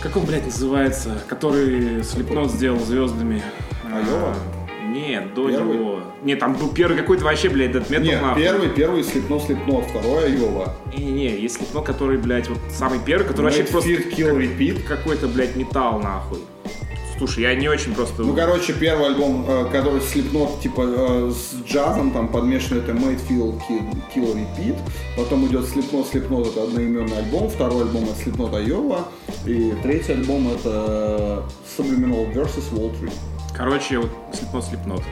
[0.02, 1.22] Как он, блядь, называется?
[1.28, 3.42] Который Слепнот сделал звездами.
[3.84, 4.34] Айова?
[4.34, 5.76] А, Нет, до Первый?
[5.78, 6.00] него.
[6.22, 8.42] Нет, там был первый какой-то вообще, блядь, Death Metal Нет, нахуй.
[8.42, 10.74] первый, первый слепнот, слепнот, второй Айова.
[10.96, 14.82] Не-не-не, есть Слепнот, который, блядь, вот самый первый, который вообще Night просто Fear, Kill, Repeat.
[14.84, 16.38] какой-то, блядь, металл нахуй.
[17.18, 18.22] Слушай, я не очень просто...
[18.22, 23.20] Ну, короче, первый альбом, э, который слепнот, типа, э, с джазом, там, подмешанный, это Made
[23.28, 23.60] Feel
[24.14, 24.76] Kill, Repeat.
[25.16, 27.48] Потом идет Слепнот, Слепнот, это одноименный альбом.
[27.48, 29.08] Второй альбом это Слепнот Айова.
[29.46, 31.44] И третий альбом это
[31.76, 32.72] Subliminal vs.
[32.72, 33.12] Wall Tree.
[33.56, 35.02] Короче, вот Слепнот, Слепнот.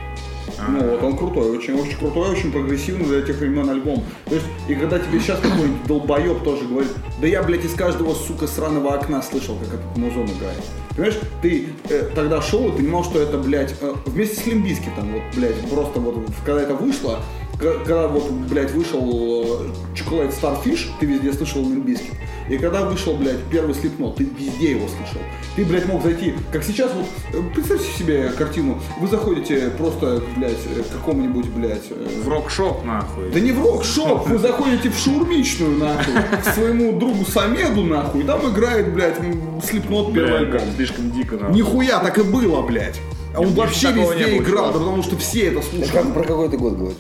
[0.59, 4.05] А, Ну вот он крутой, очень, очень крутой, очень прогрессивный для тех времен альбом.
[4.27, 8.15] То есть, и когда тебе сейчас какой-нибудь долбоеб тоже говорит, да я, блядь, из каждого,
[8.15, 10.63] сука, сраного окна слышал, как этот музон играет.
[10.91, 15.13] Понимаешь, ты э, тогда шел и понимал, что это, блядь, э, вместе с Лимбиски там,
[15.13, 17.21] вот, блядь, просто вот, когда это вышло,
[17.61, 22.11] когда вот, блядь, вышел э, Chocolate Starfish, ты везде слышал Лимбиски.
[22.49, 25.21] И когда вышел, блядь, первый слепнот, ты везде его слышал.
[25.55, 30.59] Ты, блядь, мог зайти, как сейчас, вот, э, представьте себе картину, вы заходите просто, блядь,
[30.75, 33.31] э, к какому-нибудь, блядь, э, В рок-шоп, нахуй.
[33.31, 38.25] да не в рок-шоп, вы заходите в шаурмичную, нахуй, к своему другу Самеду, нахуй, и
[38.25, 39.17] там играет, блядь,
[39.63, 40.61] слепнот первый альбом.
[40.77, 41.55] слишком дико, нахуй.
[41.55, 42.99] Нихуя, так и было, блядь.
[43.35, 45.93] А он вообще везде играл, да потому что все это слушали.
[45.93, 46.97] как, про какой ты год говоришь?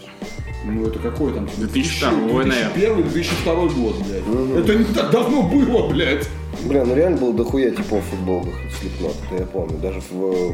[0.64, 1.48] Ну это какой там?
[1.56, 2.10] 2002,
[2.44, 2.70] наверное.
[2.76, 4.64] 2001-2002 год, блядь.
[4.64, 6.28] Это не так давно было, блядь.
[6.64, 9.78] Бля, ну реально было дохуя типов в футболках слепнот, это я помню.
[9.78, 10.52] Даже в,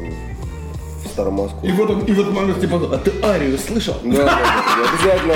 [1.03, 1.69] в Старом Москве.
[1.69, 3.95] И в этом, и в этот момент типа, а ты Арию слышал?
[4.03, 5.33] Да, да, да, обязательно,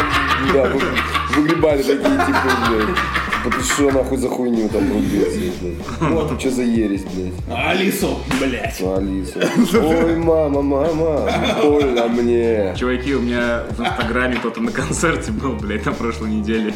[0.53, 2.97] да, вы- выгребали такие типы, блядь.
[3.43, 6.11] Вот ты что нахуй за хуйню там рубился, блядь.
[6.11, 7.33] Вот что за ересь, блядь.
[7.49, 8.77] А Алису, блядь.
[8.79, 9.39] Ну, Алису.
[9.81, 11.27] Ой, мама, мама,
[11.63, 12.75] больно мне.
[12.77, 16.73] Чуваки, у меня в Инстаграме кто-то на концерте был, блядь, на прошлой неделе.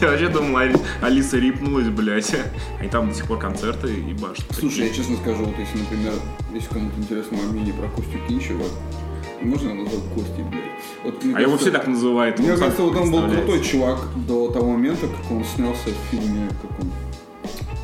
[0.00, 2.34] Я вообще думал, Али- Алиса рипнулась, блядь.
[2.78, 4.44] Они там до сих пор концерты и башни.
[4.58, 6.12] Слушай, я честно скажу, вот если, например,
[6.54, 8.64] если кому-то интересно мое мнение про Костю Кинчева,
[9.42, 10.62] можно его назвать Костей, блядь?
[11.04, 12.38] Вот, А его кажется, все так называют.
[12.38, 16.10] Мне он кажется, вот он был крутой чувак до того момента, как он снялся в
[16.10, 16.90] фильме каком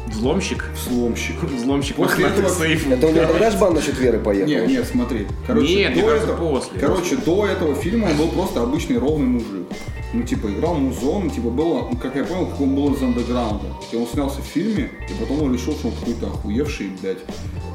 [0.08, 0.64] Взломщик.
[0.74, 1.42] «Взломщик».
[1.42, 2.92] Взломщик После этого- сейфов.
[2.92, 4.48] Это у него тогда ж бан насчет веры поехал?
[4.48, 5.26] Нет, нет, смотри.
[5.46, 6.80] Короче, Нет, до кажется, этого, после.
[6.80, 9.66] Короче, до этого фильма он был просто обычный ровный мужик.
[10.14, 13.66] Ну, типа, играл музон, типа, было, ну, как я понял, как он был из андеграунда.
[13.92, 17.18] И он снялся в фильме, и потом он решил, что он какой-то охуевший, блядь.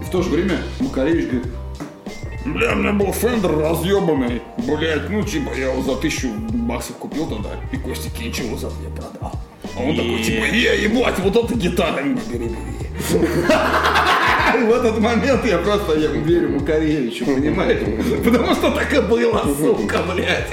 [0.02, 1.52] И в то же время Макаревич говорит,
[2.46, 7.28] Бля, у меня был фендер разъебанный, блядь, ну типа я его за тысячу баксов купил
[7.28, 9.40] тогда, и Костя Кинчеву за мне продал.
[9.76, 12.56] А он такой, типа, е, ебать, вот эта гитара, бери, бери.
[14.58, 17.80] И в этот момент я просто я верю Макаревичу, понимаешь?
[18.24, 20.50] Потому что так и было, сука, блядь.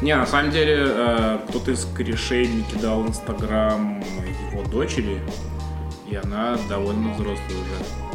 [0.00, 4.02] Не, на самом деле, э, кто-то из корешей мне кидал в Инстаграм
[4.50, 5.20] его дочери,
[6.08, 8.09] и она довольно взрослая уже.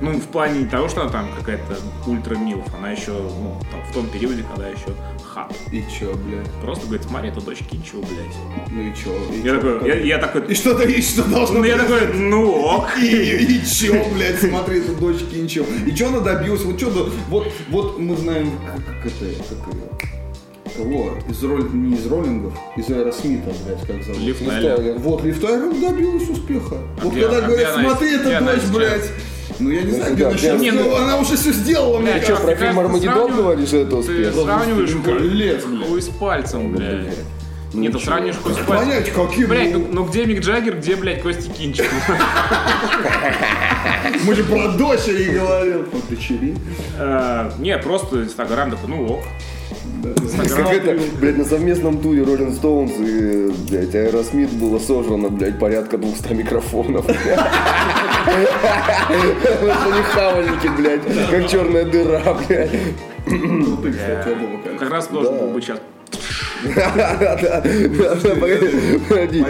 [0.00, 3.82] Ну, в плане не того, что она там какая-то ультра милф, она еще, ну, там,
[3.90, 5.52] в том периоде, когда еще хат.
[5.72, 6.50] И чё, блядь?
[6.62, 8.36] Просто говорит, смотри, это дочь Кинчева, блядь.
[8.70, 9.10] Ну и чё?
[9.32, 9.72] И Я чё?
[9.74, 12.90] такой, я, я такой, И что-то, и что должно ну, я такой, ну ок.
[13.02, 15.66] И, и чё, блядь, смотри, тут дочь Кинчева.
[15.86, 16.62] И чё она добилась?
[16.62, 16.90] Вот чё,
[17.28, 20.17] вот, вот мы знаем, как, как это, как её?
[20.78, 21.14] Кого?
[21.28, 24.20] Из роль, не из роллингов, из Аэросмита, блядь, как зовут.
[24.20, 24.76] Лив Ну, Тайлер.
[24.76, 26.76] что, Вот, Лив Тайлер добилась успеха.
[27.02, 27.46] вот где когда она?
[27.48, 29.10] говорят, смотри, это дочь, блядь.
[29.60, 30.62] Ну я не знаю, где она сейчас.
[30.62, 32.46] Ну, она уже все сделала, мне Бля, чё, кажется.
[32.46, 34.34] Про фильм Ты Армагеддон сравниваешь- говоришь, это Ты успех?
[34.34, 34.90] сравниваешь
[35.32, 35.88] Лет, блядь.
[35.88, 37.06] хуй с пальцем, блядь.
[37.74, 38.76] Нет, ты сравниваешь хуй с пальцем.
[38.76, 41.90] Понять, какие Блядь, ну, ну, ну где Мик Джаггер, где, блядь, Кости Кинчев?
[44.24, 45.82] Мы же про дочери говорил.
[45.84, 46.54] Про дочери.
[46.98, 49.20] Э, Не, просто Инстаграм такой, ну ок.
[50.02, 55.98] Как это, блядь, на совместном туре Роллинг Стоунс и, блядь, Аэросмит было сожрано, блядь, порядка
[55.98, 57.06] 200 микрофонов.
[57.06, 57.22] Потому
[59.72, 62.70] что они хавальники, блядь, как черная дыра, блядь.
[64.78, 65.80] Как раз должен был быть сейчас.
[68.40, 69.42] Погоди.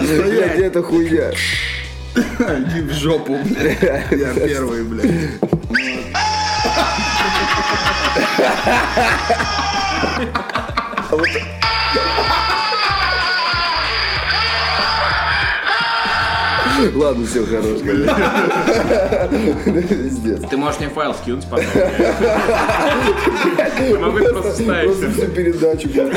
[0.00, 1.32] Блядь, это хуя.
[2.16, 3.82] Иди в жопу, блядь.
[4.10, 5.10] Я первый, блядь.
[11.16, 11.55] Muito...
[16.94, 18.10] Ладно, все, хорош, блядь.
[19.88, 20.40] Пиздец.
[20.48, 21.66] Ты можешь мне файл скинуть потом.
[23.88, 24.98] Я могу это просто вставить.
[24.98, 26.12] Просто всю передачу, блядь.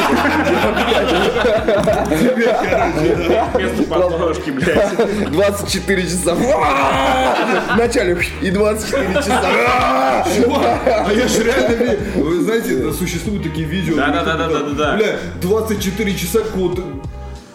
[3.56, 5.32] Вместо подложки, блядь.
[5.32, 6.36] 24 часа.
[6.36, 9.42] В начале и 24 часа.
[9.44, 13.96] А я же реально, вы знаете, существуют такие видео.
[13.96, 14.96] Да-да-да-да-да-да.
[14.98, 16.84] Бля, 24 часа какого-то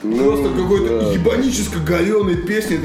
[0.04, 1.12] Ну, просто какой-то да.
[1.12, 2.78] ебанически говеной песни.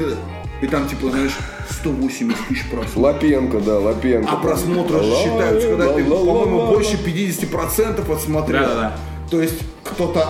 [0.62, 1.32] И там, типа, знаешь,
[1.70, 2.96] 180 тысяч просмотров.
[2.96, 4.30] Лапенко, да, Лапенко.
[4.30, 8.60] А просмотры же считаются, когда ты, по-моему, больше 50% отсмотрел.
[8.60, 8.96] Да-да-да.
[9.30, 10.26] То есть кто-то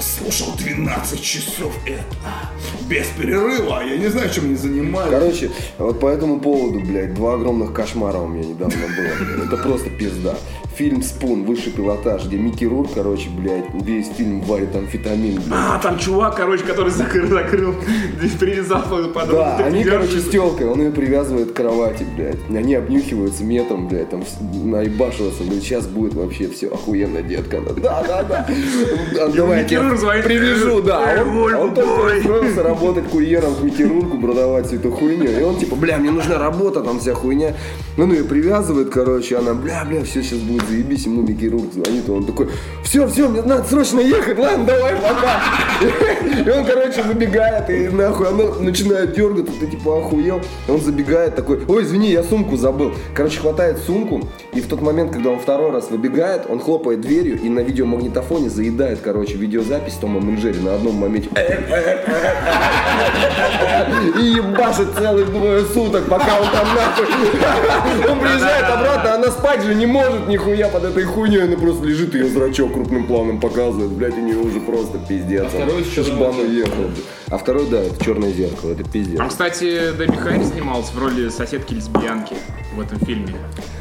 [0.00, 2.04] слушал 12 часов это
[2.88, 3.82] без перерыва.
[3.84, 5.18] Я не знаю, чем они занимаются.
[5.18, 9.44] Короче, вот по этому поводу, блядь, два огромных кошмара у меня недавно было.
[9.44, 10.36] Это просто пизда.
[10.76, 15.46] Фильм «Спун», высший пилотаж, где Микки Рур, короче, блядь, весь фильм варит амфетамин, блядь.
[15.52, 17.74] А, там чувак, короче, который закрыл, закрыл,
[18.40, 19.38] привязал свою подругу.
[19.42, 22.38] Да, они, придёшь, короче, и- с телкой, он ее привязывает к кровати, блядь.
[22.50, 24.24] Они обнюхиваются метом, блядь, там
[24.64, 27.60] наебашиваться, блядь, сейчас будет вообще все охуенно, детка.
[27.80, 28.46] Да, да, да.
[29.34, 31.14] Давай, Микки Рур звонит, привяжу, да.
[31.14, 34.90] «Эй, А он- Он только бой!» устроился работать курьером к Микки Рурку, продавать всю эту
[34.90, 35.30] хуйню.
[35.30, 37.54] И он типа, бля, мне нужна работа, там вся хуйня.
[37.96, 41.04] Ну, ну, ее привязывает, короче, она, бля, бля, все сейчас будет заебись.
[41.04, 42.48] Ему Микки Рурк звонит, и он такой,
[42.82, 45.42] все, все, мне надо срочно ехать, ладно, давай, пока.
[46.44, 50.40] И он, короче, забегает, и нахуй, она начинает дергаться, ты типа охуел.
[50.68, 52.92] Он забегает такой, ой, извини, я сумку забыл.
[53.14, 57.40] Короче, хватает сумку, и в тот момент, когда он второй раз выбегает, он хлопает дверью
[57.40, 61.28] и на видеомагнитофоне заедает, короче, видеозапись Тома Менджери на одном моменте.
[64.18, 67.06] И ебашит целых двое суток, пока он там нахуй.
[68.10, 71.42] Он приезжает обратно, она спать же не может нихуя под этой хуйней.
[71.42, 73.90] Она просто лежит, ее зрачок крупным планом показывает.
[73.90, 75.44] Блять, у нее уже просто пиздец.
[75.44, 76.02] А второй еще
[76.42, 76.90] уехал.
[77.34, 79.18] А второй, да, это черное зеркало, это пиздец.
[79.18, 82.36] Там, кстати, Дебби Харрис снималась в роли соседки-лесбиянки
[82.76, 83.34] в этом фильме.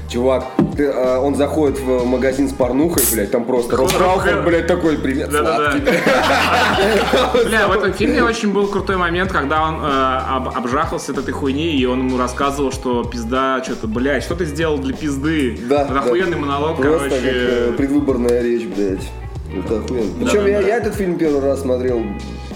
[0.09, 0.45] Чувак,
[0.75, 4.43] ты, а, он заходит в магазин с порнухой, блядь, там просто Роб Калфорд.
[4.43, 5.73] блядь, такой, привет, Да-да-да.
[7.45, 9.87] Бля, в этом фильме очень был крутой момент, когда он э,
[10.35, 14.45] об- обжахался от этой хуйни, и он ему рассказывал, что пизда, что-то, блядь, что ты
[14.45, 15.59] сделал для пизды?
[15.69, 15.99] Да, Это да.
[15.99, 17.77] охуенный монолог, Просто как э, короче.
[17.77, 19.07] предвыборная речь, блядь.
[19.55, 20.25] Это охуенно.
[20.25, 22.01] Причем я, я этот фильм первый раз смотрел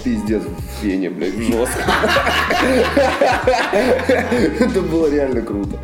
[0.03, 1.83] пиздец в фене, блядь, жестко.
[4.59, 5.77] Это было реально круто.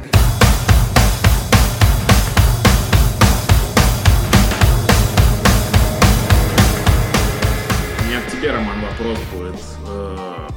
[8.01, 9.55] У меня к тебе, Роман, вопрос будет.
[9.87, 10.47] Э,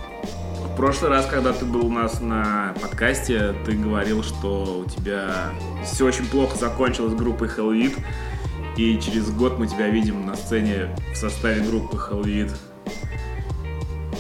[0.73, 5.51] В прошлый раз, когда ты был у нас на подкасте, ты говорил, что у тебя
[5.85, 7.97] все очень плохо закончилось с группой Hellweed,
[8.77, 12.53] и через год мы тебя видим на сцене в составе группы Hellweed.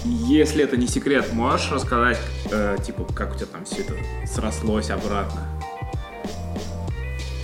[0.09, 2.19] Если это не секрет, можешь рассказать,
[2.51, 3.95] э, типа, как у тебя там все это
[4.27, 5.41] срослось обратно?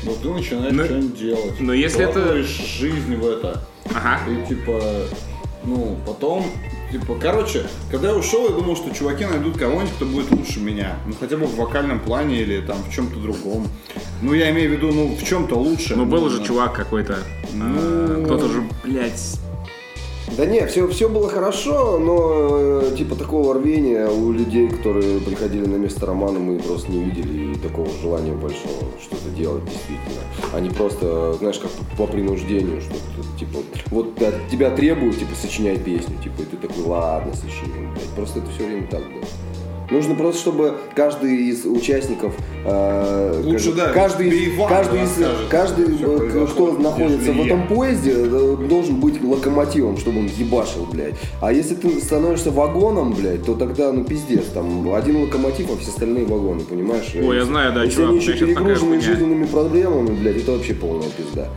[0.04, 1.60] Вот ты начинаешь Ну, что-нибудь делать.
[1.60, 3.62] но если это- жизнь в это.
[3.94, 4.18] Ага.
[4.30, 4.80] И типа,
[5.64, 6.44] ну, потом,
[6.90, 10.96] типа, короче, когда я ушел, я думал, что чуваки найдут кого-нибудь, кто будет лучше меня.
[11.06, 13.68] Ну, хотя бы в вокальном плане или там в чем-то другом.
[14.22, 15.94] Ну, я имею в виду, ну, в чем-то лучше.
[15.96, 18.24] Ну, был Ну, же чувак какой-то, э, Ну.
[18.24, 19.38] кто-то же, блядь,
[20.36, 25.66] Да не, все, все было хорошо, но э, типа такого рвения у людей, которые приходили
[25.66, 30.22] на место Романа, мы просто не видели и такого желания большого что-то делать действительно.
[30.54, 33.58] Они просто, знаешь, как по принуждению что-то, типа,
[33.90, 37.90] вот от тебя требуют, типа, сочиняй песню, типа, и ты такой, ладно, сочиню.
[38.16, 39.24] Просто это все время так было.
[39.92, 42.34] Нужно просто, чтобы каждый из участников,
[42.64, 45.10] э, Лучше, каждый- да, каждый, из- Иван каждый, из,
[45.50, 47.66] каждый, э, кто находится в этом я.
[47.66, 51.14] поезде, э, должен быть локомотивом, чтобы он ебашил, блядь.
[51.42, 55.90] А если ты становишься вагоном, блядь, то тогда, ну, пиздец, там один локомотив, а все
[55.90, 57.12] остальные вагоны, понимаешь?
[57.14, 61.10] Ой, я знаю, да, Если чувак, они еще перегружены жизненными проблемами, блядь, это вообще полная
[61.10, 61.48] пизда.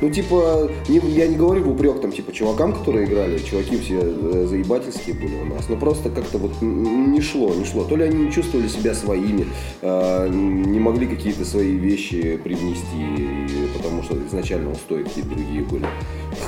[0.00, 3.98] Ну, типа, не- я не говорю в упрек там, типа, чувакам, которые играли, чуваки все
[4.02, 7.84] э, заебательские были у нас, но просто как-то вот не шло, не шло.
[7.84, 9.46] То ли они не чувствовали себя своими,
[9.80, 15.86] э, не могли какие-то свои вещи привнести, потому что изначально устои какие-то другие были.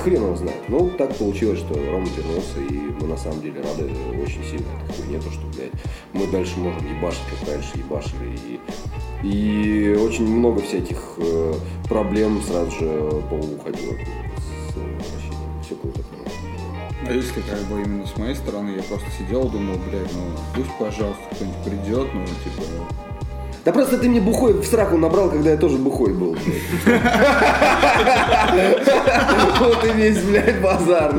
[0.04, 0.60] Хрен его знает.
[0.68, 3.90] Ну, так получилось, что Рома вернулся, и мы на самом деле рады
[4.22, 5.72] очень сильно этой хуйне, то, что, блядь,
[6.12, 8.60] мы дальше можем ебашить, как раньше ебашили, и
[9.22, 11.54] и очень много всяких э,
[11.88, 13.98] проблем сразу же э, возвращением.
[15.62, 16.00] Все круто.
[17.06, 20.20] А если как бы именно с моей стороны, я просто сидел, думал, блядь, ну
[20.54, 22.62] пусть, пожалуйста, кто-нибудь придет, ну, типа,
[23.68, 26.34] Да просто ты мне бухой в сраку набрал, когда я тоже бухой был.
[29.60, 31.12] Вот и весь, блядь, базар.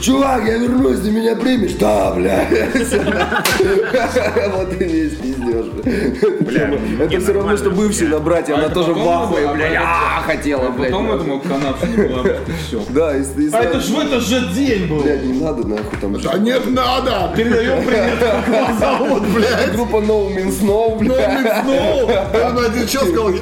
[0.00, 1.72] Чувак, я вернусь, ты меня примешь?
[1.74, 2.48] Да, блядь.
[4.54, 5.66] Вот и весь пиздеж.
[5.84, 9.46] Это не, все равно, что нормально, бывшие я- на братья, А она тоже в ахуе,
[9.46, 9.78] было, блядь.
[10.26, 10.90] хотела, блядь.
[10.90, 12.24] потом этому канапчине была,
[12.66, 12.82] все.
[12.90, 15.02] Да, А это ж в этот же день был.
[15.02, 16.20] Блядь, не надо, нахуй там.
[16.20, 17.32] Да нет, надо!
[17.36, 19.72] Передаем привет, как вас зовут, блядь.
[19.74, 22.06] Группа No Means No, Ну,
[22.46, 23.32] он один чел сказал.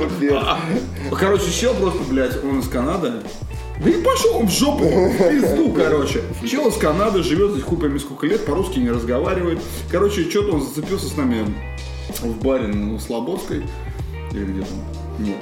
[1.19, 3.13] Короче, чел просто, блядь, он из Канады.
[3.83, 6.23] Да и пошел он в жопу, в пизду, короче.
[6.49, 9.61] Чел из Канады живет здесь хуй пойми сколько лет, по-русски не разговаривает.
[9.91, 11.47] Короче, что-то он зацепился с нами
[12.21, 13.65] в баре на Слободской.
[14.33, 14.79] Или где там?
[15.19, 15.37] Нет.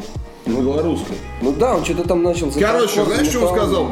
[0.47, 1.17] На Белорусской.
[1.43, 2.51] Ну да, он что-то там начал...
[2.51, 3.91] Короче, знаешь, что он сказал?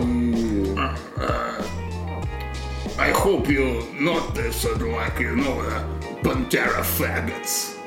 [2.99, 5.63] I hope you notice like, you know,
[6.23, 7.78] Pantera faggots.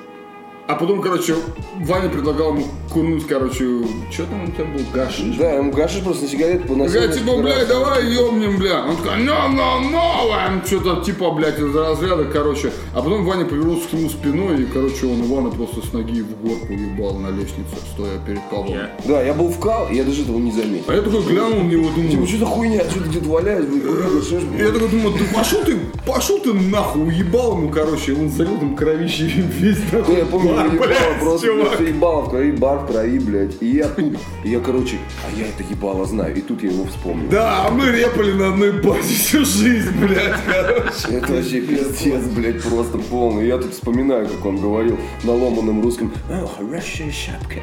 [0.72, 1.36] А потом, короче,
[1.82, 3.65] Ваня предлагал ему курнуть, короче,
[4.09, 5.36] что там у тебя был, гашиш?
[5.38, 7.01] Да, ему гашиш просто на сигарету поносил.
[7.01, 8.86] Такая, типа, блядь, давай ёбнем, бля.
[8.86, 12.72] Он такой, no, no, no, что-то, типа, блядь, из разряда, короче.
[12.93, 16.41] А потом Ваня повернулся к нему спиной, и, короче, он Ивана просто с ноги в
[16.41, 18.69] горку ебал на лестнице, стоя перед Павлом.
[18.74, 20.86] Я- Да, я был в кал, и я даже этого не заметил.
[20.88, 23.41] А я такой глянул на него, Типа, думаю, что за хуйня, что ты где-то куда
[23.57, 28.57] ты, Я такой думаю, ты пошел ты, пошел ты нахуй, уебал ему, короче, он залил
[28.57, 30.15] там кровище весь нахуй.
[30.17, 31.78] Я помню, бар, ебало, блядь, просто чувак.
[31.78, 33.62] блядь, ебало в крови, бар в крови, блядь.
[33.62, 34.05] И я тут,
[34.43, 37.30] и я, короче, а я это ебало знаю, и тут я его вспомнил.
[37.30, 41.18] Да, а мы репали на одной базе всю жизнь, блядь, короче.
[41.18, 43.47] Это вообще пиздец, блядь, просто полный.
[43.47, 46.12] Я тут вспоминаю, как он говорил на ломаном русском.
[46.30, 47.59] «О, хорошая шапка.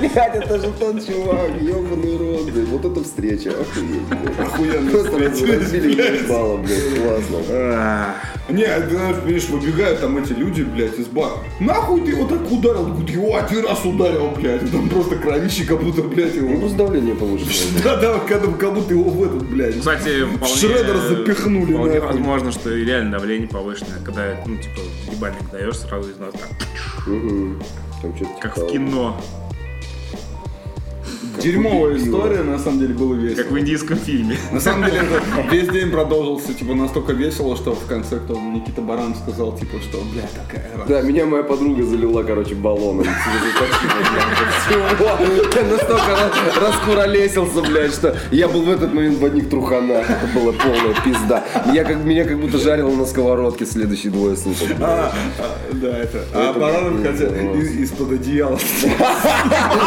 [0.00, 2.68] Блядь, это же тот чувак, ебаный рот, блядь.
[2.68, 4.40] Вот эта встреча, блядь.
[4.40, 8.14] Охуенно Просто разбили ебало, блядь, классно.
[8.48, 11.32] Не, ты знаешь, видишь, выбегают там эти люди, блядь, из бара.
[11.58, 12.86] Нахуй ты его так ударил?
[12.86, 14.62] Говорит, его один раз ударил, блядь.
[14.62, 16.60] И Там просто кровище, как будто, блядь, Ну, его...
[16.60, 17.50] просто давление повышено.
[17.82, 19.78] Да, да, как, как будто его в этот, блядь.
[19.78, 22.06] Кстати, вполне, Шредер запихнули, Вполне нахуй.
[22.08, 24.80] возможно, что и реально давление повышенное, когда, ну, типа,
[25.12, 26.50] ебальник даешь, сразу из нас так,
[27.06, 27.60] Мгм.
[28.02, 29.20] Там что-то как типа- в кино,
[31.52, 33.42] Дерьмовая история, на самом деле, было весело.
[33.42, 34.36] как в индийском фильме.
[34.52, 38.80] На самом деле, это весь день продолжился, типа, настолько весело, что в конце кто Никита
[38.80, 40.88] Баран сказал, типа, что, бля, такая радость.
[40.88, 43.06] Да, меня моя подруга залила, короче, баллоном.
[44.70, 46.30] Я настолько
[46.60, 50.08] раскуролесился, блядь, что я был в этот момент в одних труханах.
[50.10, 51.44] Это была полная пизда.
[51.66, 54.68] Меня как, меня как будто жарило на сковородке следующие двое суток.
[54.80, 56.24] А, а, да, это.
[56.34, 58.58] А Баранов хотя из- из-под одеяла.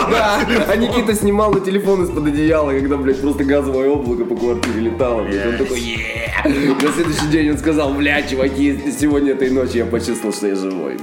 [0.09, 4.81] Да, а Никита снимал на телефон из-под одеяла, когда, блядь, просто газовое облако по квартире
[4.81, 5.23] летало.
[5.23, 5.45] блядь.
[5.45, 6.75] Он такой, «Е-е-е».
[6.81, 10.97] На следующий день он сказал, блядь, чуваки, сегодня этой ночью я почувствовал, что я живой.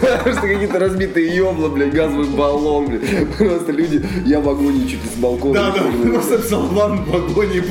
[0.00, 3.28] Потому что какие-то разбитые ёбла, блядь, газовый баллон, блядь.
[3.36, 5.54] Просто люди, я в вагоне чуть из балкона.
[5.54, 7.62] Да, да, просто писал ван в вагоне.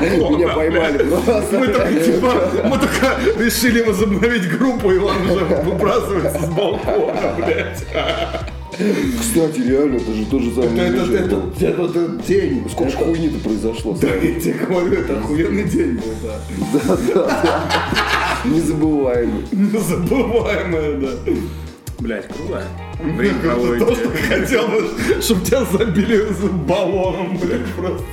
[0.00, 1.58] Меня поймали просто.
[1.58, 2.32] Мы только, типа,
[2.64, 7.84] мы только решили возобновить группу, и он уже выбрасывается с балкона, блядь.
[9.20, 11.52] Кстати, реально, это же тот же самый Это, это, это, был.
[11.60, 12.64] это, это день.
[12.70, 13.96] Сколько Это- хуйни-то произошло?
[14.00, 17.40] Да, я тебе говорю, это охуенный день был, да.
[18.44, 19.44] Незабываемый.
[19.52, 21.08] Незабываемое, да.
[21.98, 22.62] Блять, круто.
[23.02, 24.34] Время Это то, что проводите.
[24.34, 24.88] хотел бы,
[25.20, 26.26] чтобы тебя забили
[26.66, 28.04] баллоном, блядь, просто.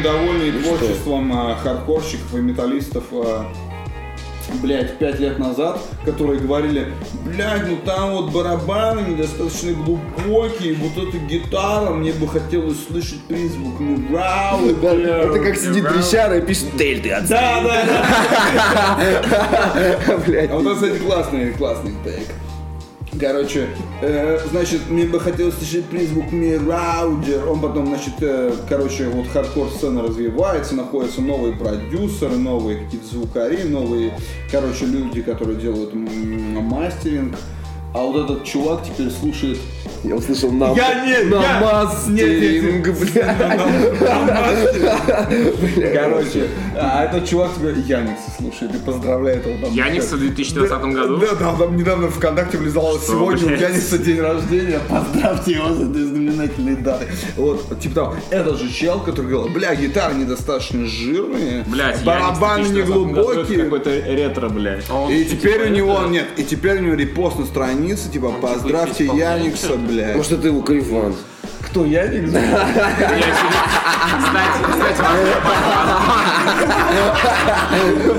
[0.00, 3.46] Люди недовольны творчеством а, хардкорщиков и металлистов а,
[4.62, 6.92] блядь, пять лет назад, которые говорили,
[7.24, 13.78] блядь, ну там вот барабаны недостаточно глубокие, вот эта гитара, мне бы хотелось слышать призвук
[13.78, 17.10] мирау, Да, это как сидит Трещара и пишет Дель, ты.
[17.28, 17.84] Да, да,
[18.96, 20.18] да.
[20.26, 20.50] Блядь.
[20.50, 22.28] А вот это, кстати, классный, классный тейк.
[23.20, 23.68] Короче,
[24.00, 27.46] э, значит, мне бы хотелось слышать призвук Мираудер.
[27.46, 34.18] Он потом, значит, э, короче, вот хардкор-сцена развивается, находятся новые продюсеры, новые какие-то звукари, новые,
[34.50, 37.36] короче, люди, которые делают мастеринг.
[37.92, 39.58] А вот этот чувак теперь слушает
[40.02, 43.36] Я услышал на, Я не- на я- мастеринг, блядь.
[45.94, 49.74] Короче, а этот чувак теперь Яникса слушает и поздравляет его там.
[49.74, 51.16] Яникса в 2020 году?
[51.18, 53.60] Да, да, там недавно ВКонтакте влезало сегодня у блядь?
[53.60, 57.08] Яникса день рождения, поздравьте его с этой знаменательной датой.
[57.36, 62.82] Вот, типа там, этот же чел, который говорил, бля, гитары недостаточно жирные, Блять, барабаны не
[62.82, 63.64] глубокие.
[63.64, 64.84] какой-то ретро, блять.
[65.10, 69.14] И теперь у него, нет, и теперь у него репост на странице, типа, поздравьте типа,
[69.16, 70.16] Яникса, блядь.
[70.16, 71.14] Может, это его кайфан.
[71.62, 72.30] Кто, Яникс?
[74.20, 75.02] Кстати, кстати,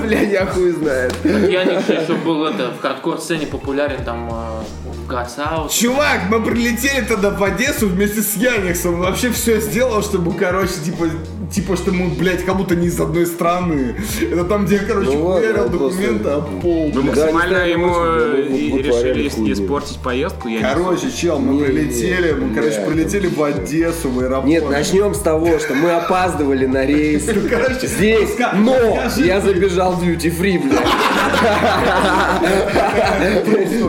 [0.05, 1.13] Бля, я хуй знает.
[1.24, 5.74] Яник еще был это, в хардкор-сцене популярен там э, в Гасаус.
[5.74, 8.99] Чувак, мы прилетели тогда в Одессу вместе с Яниксом.
[8.99, 11.07] Вообще все сделал, чтобы, короче, типа,
[11.51, 13.95] типа, что мы, блядь, как будто не из одной страны.
[14.31, 15.77] Это там, где, короче, Ну он документы
[16.23, 16.91] просто- об пол.
[16.91, 19.53] Вы Да, максимально не ему очень, и да, решили хуйню.
[19.53, 24.09] испортить поездку, я не Короче, чел, мы Не, прилетели, мы, не, короче, прилетели в Одессу,
[24.09, 24.45] в аэропорт.
[24.45, 27.23] Нет, начнем с того, что мы опаздывали на рейс.
[27.83, 28.75] Здесь, но
[29.17, 30.87] я забежал в duty free, блядь.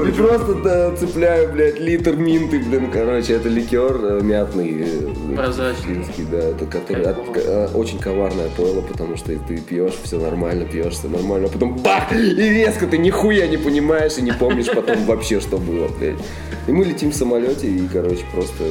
[0.07, 4.84] И просто цепляю, блядь, литр минты, блин, короче, это ликер э, мятный.
[4.84, 6.05] э, Прозрачный.
[6.30, 10.94] да, это который от- э, очень коварное пойло, потому что ты пьешь, все нормально, пьешь,
[10.94, 15.05] все нормально, а потом бах, и резко ты нихуя не понимаешь и не помнишь потом
[15.07, 16.16] вообще, что было, блядь.
[16.68, 18.64] И мы летим в самолете и, короче, просто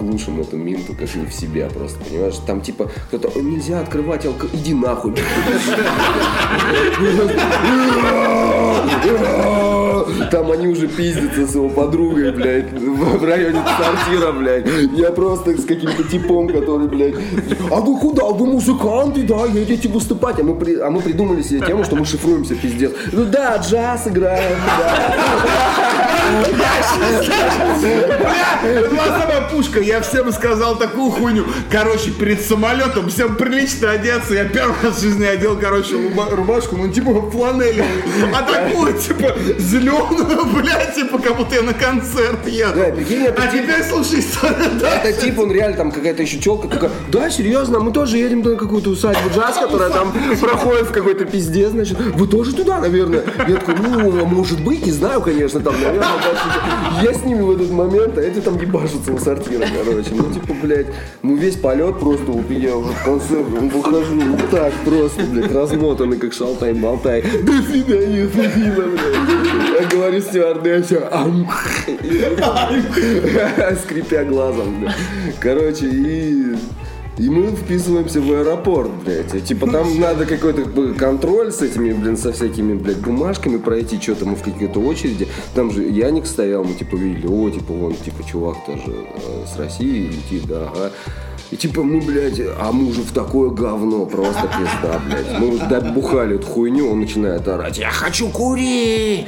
[0.00, 2.34] глушим эту минту, как не в себя просто, понимаешь?
[2.46, 4.46] Там типа кто-то, «О, нельзя открывать алко...
[4.52, 5.14] Иди нахуй.
[8.18, 8.86] 어,
[9.44, 9.77] 어, 어.
[10.30, 14.66] Там они уже пиздятся с его подругой, блядь, в районе сортира, блядь.
[14.92, 17.14] Я просто с каким-то типом, который, блядь,
[17.70, 18.24] а вы куда?
[18.24, 20.38] Вы музыканты, да, едете выступать.
[20.40, 22.92] А мы, при- а мы придумали себе тему, что мы шифруемся, пиздец.
[23.12, 25.14] Ну да, джаз играем, да.
[28.90, 31.44] Была самая пушка, я всем сказал такую хуйню.
[31.70, 34.34] Короче, перед самолетом всем прилично одеться.
[34.34, 37.88] Я первый раз в жизни одел, короче, руба- рубашку, ну типа фланелевую.
[38.34, 39.97] А такую, типа, зеленую,
[40.54, 42.72] блядь, типа, как будто я на концерт еду.
[42.76, 44.24] Да, прикинь, это А теперь слушай?
[45.02, 48.56] Это тип, он реально там какая-то еще челка такая, да, серьезно, мы тоже едем на
[48.56, 53.24] какую-то усадьбу джаз, которая там проходит в какой-то пизде, значит, вы тоже туда, наверное?
[53.46, 56.06] Я такой, ну, может быть, не знаю, конечно, там, наверное,
[57.02, 60.54] я с ними в этот момент, а эти там ебашутся у сортира, короче, ну, типа,
[60.62, 60.86] блядь,
[61.22, 65.52] ну, весь полет просто, вот я уже в конце, ну, выхожу, вот так просто, блядь,
[65.52, 69.27] размотанный, как шалтай-болтай, до свидания, Софина, блядь,
[69.90, 71.48] говорю стюардессе, ам,
[73.82, 74.94] скрипя глазом, бля.
[75.40, 76.56] Короче, и...
[77.18, 79.44] И мы вписываемся в аэропорт, блядь.
[79.44, 84.36] Типа там надо какой-то контроль с этими, блин, со всякими, блядь, бумажками пройти, что-то мы
[84.36, 85.26] в какой-то очереди.
[85.52, 89.58] Там же Яник стоял, мы типа видели, о, типа вон, типа чувак тоже э, с
[89.58, 90.92] России летит, да, ага.
[91.50, 95.38] И типа мы, блядь, а мы уже в такое говно, просто пизда, блядь.
[95.38, 99.26] Мы уже добухали эту хуйню, он начинает орать, я хочу курить!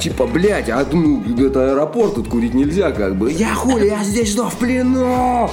[0.00, 3.30] Типа, блядь, а ну, это аэропорт, тут курить нельзя, как бы.
[3.30, 5.50] Я хули, я здесь что, в плену?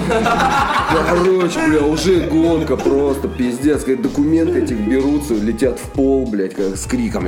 [1.10, 3.84] Короче, бля, уже гонка просто, пиздец.
[3.84, 7.28] Как документы этих берутся, летят в пол, блядь, как с криком.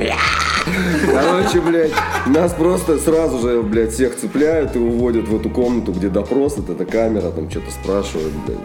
[1.06, 1.92] Короче, блядь,
[2.26, 6.70] нас просто сразу же, блядь, всех цепляют и уводят в эту комнату, где допрос, вот
[6.70, 8.58] эта камера, там что-то спрашивают, блядь.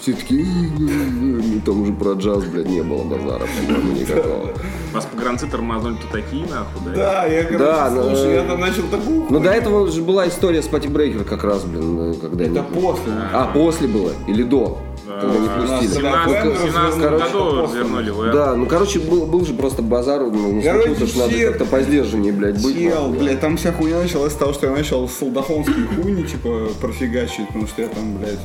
[0.00, 4.48] Все такие, «Ну, там уже про джаз, блядь, не было базара, по-моему, никакого.
[4.94, 6.92] Вас погранцы тормознули-то такие, нахуй, да?
[6.94, 10.26] Да, я, короче, Да, ну, слушай, я там начал такую Но до этого же была
[10.26, 13.12] история с Пати Брейкер как раз, блин, когда Это после.
[13.32, 14.12] А, после было?
[14.26, 14.78] Или до?
[15.06, 15.94] Когда не В пустили?
[15.96, 20.86] 17 Короче, году вернули в Да, ну короче, был, был же просто базар, ну, Короче,
[20.94, 22.74] смотрю, что надо как-то поздержаннее, блядь, быть.
[22.74, 23.18] Чел, да.
[23.18, 27.66] блядь, там вся хуйня началась с того, что я начал солдафонские хуйни, типа, профигачить, потому
[27.66, 28.38] что я там, блядь,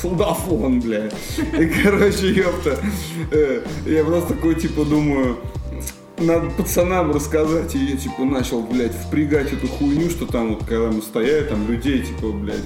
[0.00, 1.14] солдафон, блядь.
[1.58, 2.78] И, короче, ёпта,
[3.30, 5.38] э, я просто такой, типа, думаю,
[6.20, 10.90] надо пацанам рассказать, и я, типа, начал, блядь, впрягать эту хуйню, что там, вот, когда
[10.90, 12.62] мы стояли, там, людей, типа, блядь,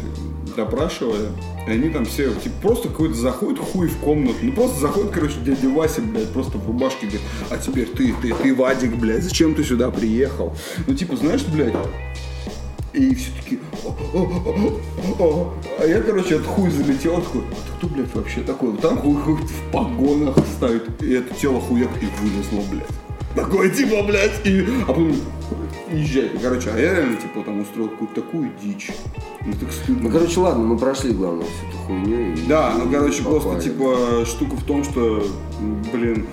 [0.57, 1.29] допрашивали,
[1.67, 5.35] и они там все, типа, просто какой-то заходит хуй в комнату, ну, просто заходит, короче,
[5.45, 9.55] дядя Вася, блядь, просто в рубашке, говорит, а теперь ты, ты, ты, Вадик, блядь, зачем
[9.55, 10.55] ты сюда приехал?
[10.87, 11.75] Ну, типа, знаешь, блядь,
[12.93, 13.59] и все таки
[15.79, 18.71] а я, короче, от хуй залетел, такой, а кто, блядь, вообще такой?
[18.73, 22.87] Вот там хуй, хуй в погонах стоит, и это тело хуяк и вылезло, блядь.
[23.35, 24.67] Такое типа, блядь, и...
[24.83, 25.15] А потом
[25.91, 26.39] езжайте.
[26.39, 28.91] Короче, а я реально, типа, там устроил какую-то такую дичь.
[29.41, 30.03] Мне так стыдно.
[30.03, 32.35] Ну, короче, ладно, мы прошли, главное, всю эту хуйню.
[32.35, 35.27] и- Да, ну, короче, просто, типа, штука в том, что,
[35.93, 36.27] блин,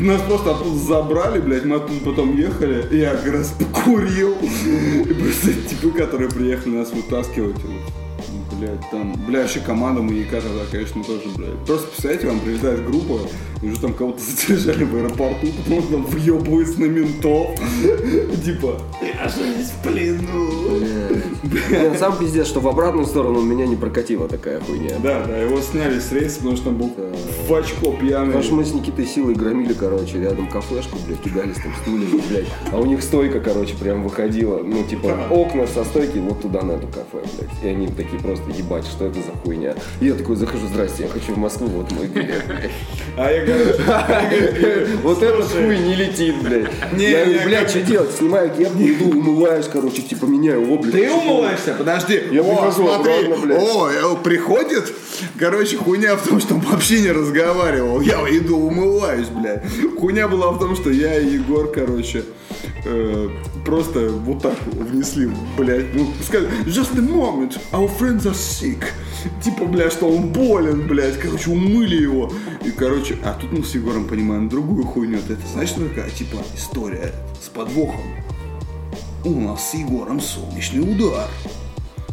[0.00, 5.52] нас просто оттуда забрали, блядь, мы оттуда потом ехали, я как раз покурил, и просто
[5.68, 7.56] типы, которые приехали нас вытаскивать,
[8.60, 11.58] блядь, там, бля, вообще команда маньяка тогда, конечно, тоже, блядь.
[11.66, 13.20] Просто, представляете, вам прилетает группа,
[13.62, 17.48] и уже там кого-то задержали в аэропорту, потому что там въебывается на ментов,
[18.44, 20.50] типа, я же здесь в плену.
[21.98, 24.96] Сам пиздец, что в обратную сторону у меня не прокатила такая хуйня.
[25.02, 26.92] Да, да, его сняли с рейса, потому что там был
[27.48, 28.26] в очко пьяный.
[28.26, 32.46] Потому что мы с Никитой силой громили, короче, рядом кафешку, блядь, кидались там стульями, блядь.
[32.72, 36.72] А у них стойка, короче, прям выходила, ну, типа, окна со стойки вот туда, на
[36.72, 37.64] эту кафе, блядь.
[37.64, 39.74] И они такие просто ебать, что это за хуйня.
[40.00, 42.70] И я такой захожу, здрасте, я хочу в Москву, вот мой билет, блядь.
[43.16, 46.70] А я, короче, Вот этот хуй не летит, блядь.
[46.92, 48.10] Не, Я говорю, блядь, что делать?
[48.12, 50.92] Снимаю кепку, иду, умываюсь, короче, типа меняю облик.
[50.92, 51.74] Ты умываешься?
[51.74, 52.22] Подожди.
[52.30, 53.62] Я прихожу обратно, блядь.
[53.62, 54.92] О, э, приходит.
[55.38, 58.00] Короче, хуйня в том, что он вообще не разговаривал.
[58.00, 59.62] Я иду умываюсь, блядь.
[59.98, 62.24] Хуйня была в том, что я и Егор, короче,
[62.84, 63.28] э,
[63.64, 65.94] просто вот так внесли, блядь.
[65.94, 68.84] Ну, сказали, just a moment, our friends are sick.
[69.42, 71.18] Типа, блядь, что он болен, блядь.
[71.18, 72.32] Короче, умыли его.
[72.64, 75.18] И, короче, а тут мы с Егором понимаем другую хуйню.
[75.18, 77.12] Это, знаешь, что такая, типа, история
[77.42, 78.00] с подвохом
[79.24, 81.28] у нас с Егором солнечный удар.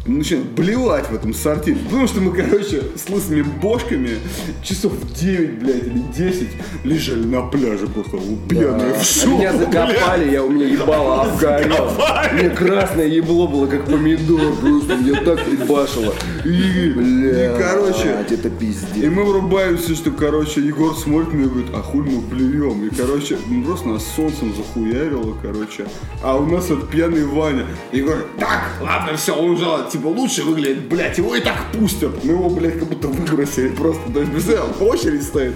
[0.08, 1.76] И мы начинаем блевать в этом сортире.
[1.84, 4.18] Потому что мы, короче, с лысыми бошками
[4.62, 6.48] часов в 9, блядь, или 10
[6.84, 8.16] лежали на пляже просто
[8.48, 11.90] пьяные в А шоу, меня закопали, я, у меня ебало обгорел.
[12.32, 16.14] Мне красное ебло было, как помидор, просто меня так ебашило.
[16.44, 19.12] И, Бля, и, короче, это и пиздец.
[19.12, 22.86] мы врубаемся, что, короче, Егор смотрит на меня и говорит, а хуй мы блюем.
[22.86, 25.86] И, короче, ну, просто нас солнцем захуярило, короче.
[26.22, 27.66] А у нас вот пьяный Ваня.
[27.92, 32.24] И говорит, так, ладно, все, он уже, типа, лучше выглядит, блядь, его и так пустят.
[32.24, 34.02] Мы его, блядь, как будто выбросили просто.
[34.12, 35.54] То есть, представляешь, очередь стоит.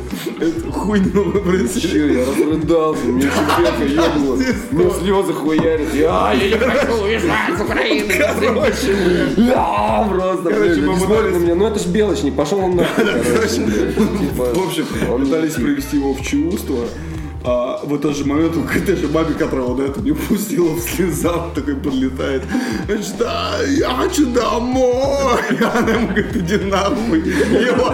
[0.72, 2.18] Хуйню выбросили.
[2.18, 4.36] Я разрыдался, мне чебека ебнуло.
[4.70, 5.94] Мне слезы хуярят.
[5.94, 8.14] Я, я не хочу уезжать с Украины.
[10.08, 11.54] Просто, Короче, блядь, люди смотрят на меня.
[11.54, 13.04] Ну это ж Белочник, пошел он нахуй.
[13.04, 13.96] короче, блядь.
[13.96, 14.86] Типа, В общем,
[15.18, 16.84] пытались не привести его в чувство.
[17.44, 20.74] А в этот же момент он к этой же бабе, которая вот это не пустила
[20.74, 22.42] в слезах, такой подлетает.
[23.18, 25.40] Да, я хочу домой.
[25.74, 27.18] Она ему говорит, иди нахуй.
[27.20, 27.92] Его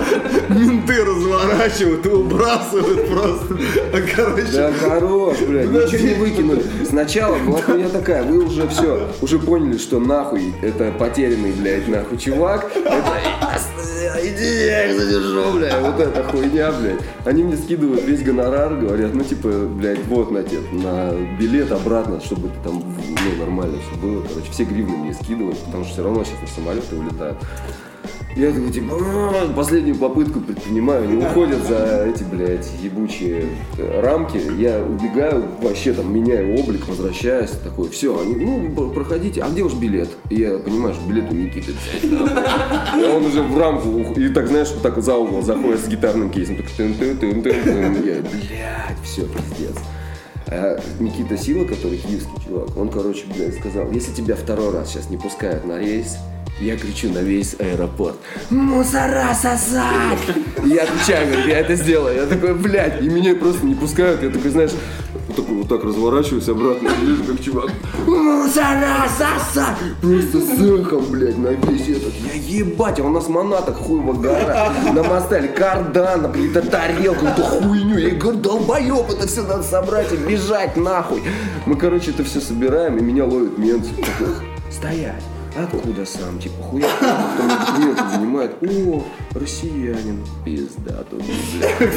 [0.48, 3.58] менты разворачивают и выбрасывают просто.
[3.92, 6.62] А короче, Да хорош, блядь, ничего не выкинули.
[6.86, 12.18] Сначала была хуйня такая, вы уже все, уже поняли, что нахуй это потерянный, блядь, нахуй
[12.18, 12.70] чувак.
[12.74, 13.04] Это
[14.22, 17.00] иди, я их задержу, блядь, вот эта хуйня, блядь.
[17.24, 22.20] Они мне скидывают весь гонорар, говорят, ну типа, блядь, вот на тебе, на билет обратно,
[22.20, 24.22] чтобы ты там, ну, нормально все было.
[24.22, 27.38] Короче, все гривны мне скидывают, потому что все равно сейчас на самолеты улетают.
[28.36, 33.46] Я такой, типа, «А, последнюю попытку предпринимаю, они уходят за эти, блядь, ебучие
[33.78, 34.40] э, рамки.
[34.58, 39.74] Я убегаю, вообще там меняю облик, возвращаюсь, такой, все, они, ну, проходите, а где уж
[39.74, 40.10] билет?
[40.30, 42.44] И я понимаю, что билет у Никиты взять надо.
[42.46, 46.30] А он уже в рамку, и так, знаешь, вот так за угол заходит с гитарным
[46.30, 49.76] кейсом, так тын тын тын тын тын Я, блядь, все, пиздец.
[50.50, 55.10] А Никита Сила, который киевский чувак, он, короче, блядь, сказал, если тебя второй раз сейчас
[55.10, 56.16] не пускают на рейс,
[56.60, 58.16] я кричу на весь аэропорт.
[58.50, 60.18] Мусора сосать!
[60.64, 62.16] Я отвечаю, говорю, я это сделаю.
[62.16, 64.22] Я такой, блядь, и меня просто не пускают.
[64.22, 64.72] Я такой, знаешь,
[65.28, 67.70] вот такой вот так разворачиваюсь обратно, вижу, как чувак.
[68.06, 69.76] Мусора сосать!
[70.00, 72.12] Просто с эхом, блядь, на весь этот.
[72.14, 74.72] Я ебать, а у нас монаток хуево гора.
[74.92, 77.98] На мостале кардан, какие-то тарелка, какую-то хуйню.
[77.98, 81.22] Я говорю, долбоеб, это все надо собрать и бежать нахуй.
[81.66, 83.86] Мы, короче, это все собираем, и меня ловит мент.
[84.70, 85.22] Стоять.
[85.64, 86.38] Откуда сам?
[86.38, 88.52] Типа, хуя, кто мне документы занимает?
[88.62, 89.02] О,
[89.34, 90.24] россиянин.
[90.44, 91.22] Пизда тут,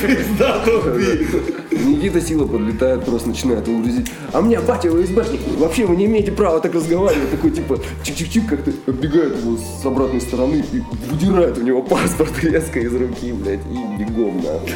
[0.01, 1.28] пизда тупи.
[1.86, 4.12] Никита Сила подлетает, просто начинает его грузить.
[4.34, 7.30] А мне батя ФСБшник, вообще вы не имеете права так разговаривать.
[7.30, 10.82] Такой, типа, чик-чик-чик, как-то оббегает его с обратной стороны и
[11.12, 14.72] выдирает у него паспорт резко из руки, блядь, и бегом нахуй.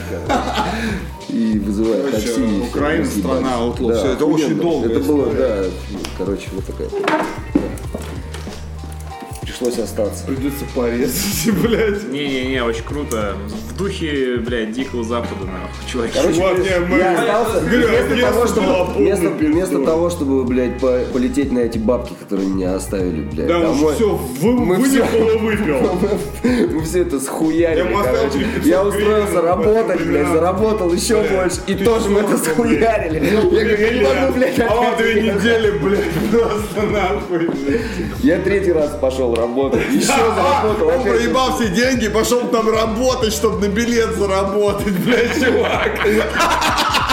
[1.30, 2.62] И вызывает Короче, такси.
[2.70, 3.88] Украина страна outlaw.
[3.88, 5.64] Да, Всё, это очень долгая Это было, да,
[6.18, 6.90] короче, вот такая.
[9.58, 10.26] Пришлось остаться.
[10.26, 12.12] Придется порезать, блядь.
[12.12, 13.36] Не-не-не, очень круто.
[13.70, 16.14] В духе, блядь, Дикого Запада, нахуй, чуваки.
[16.14, 20.10] Короче, Чувак, не, мы- я остался Говорю, вместо детство того, чтобы, полной вместо, вместо того,
[20.10, 23.96] чтобы, блядь, по- полететь на эти бабки, которые меня оставили, блядь, Да, домой.
[23.96, 26.00] все Мы вынюхал всё- и выпил.
[26.76, 28.40] Мы все это схуярили, Я ему оставил короче.
[28.46, 31.58] 500 Я устроился работать, блядь, блядь, заработал еще Блядь, больше.
[31.68, 33.26] И тоже мы это схуярили.
[33.26, 37.82] Я говорю, я не могу, блядь, А две недели, блядь, просто нахуй, блядь.
[38.22, 39.45] Я третий раз пошел работать.
[39.48, 40.88] Еще заработал.
[40.88, 46.00] Он проебал все деньги, пошел там работать, чтобы на билет заработать, блядь, чувак.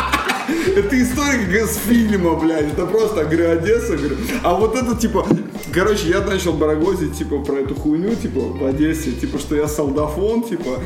[0.75, 2.73] Это история как из фильма, блядь.
[2.73, 4.17] Это просто, говорю, Одесса, говорю.
[4.43, 5.27] А вот это, типа,
[5.73, 10.43] короче, я начал барагозить, типа, про эту хуйню, типа, в Одессе, типа, что я солдафон,
[10.43, 10.81] типа.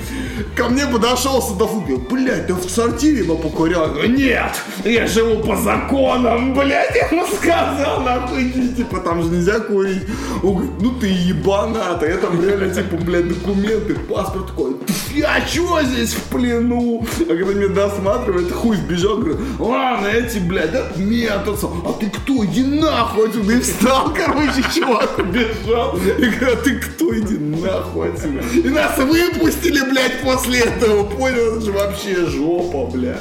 [0.57, 3.25] Ко мне подошел солдафон, говорит, блядь, ты в сортире?
[3.27, 4.53] Я говорю, нет,
[4.85, 6.95] я живу по законам, блядь.
[6.97, 10.03] Я ему сказал, нахуй, типа, там же нельзя курить.
[10.43, 14.77] Он говорит, ну ты ебанат, а я там реально, типа, блядь, документы, паспорт такой,
[15.15, 17.07] я чё здесь в плену?
[17.21, 19.39] А когда меня досматривает, хуй вбежал, говорю,
[19.77, 25.19] ладно, эти, блядь, это методцы, а ты кто, иди нахуй отсюда, и встал, короче, чувак
[25.19, 25.97] убежал.
[26.19, 28.41] И говорят, ты кто, иди нахуй отсюда.
[28.55, 31.05] И нас выпустили, блядь, после этого.
[31.05, 33.19] Понял, это же вообще жопа, бля.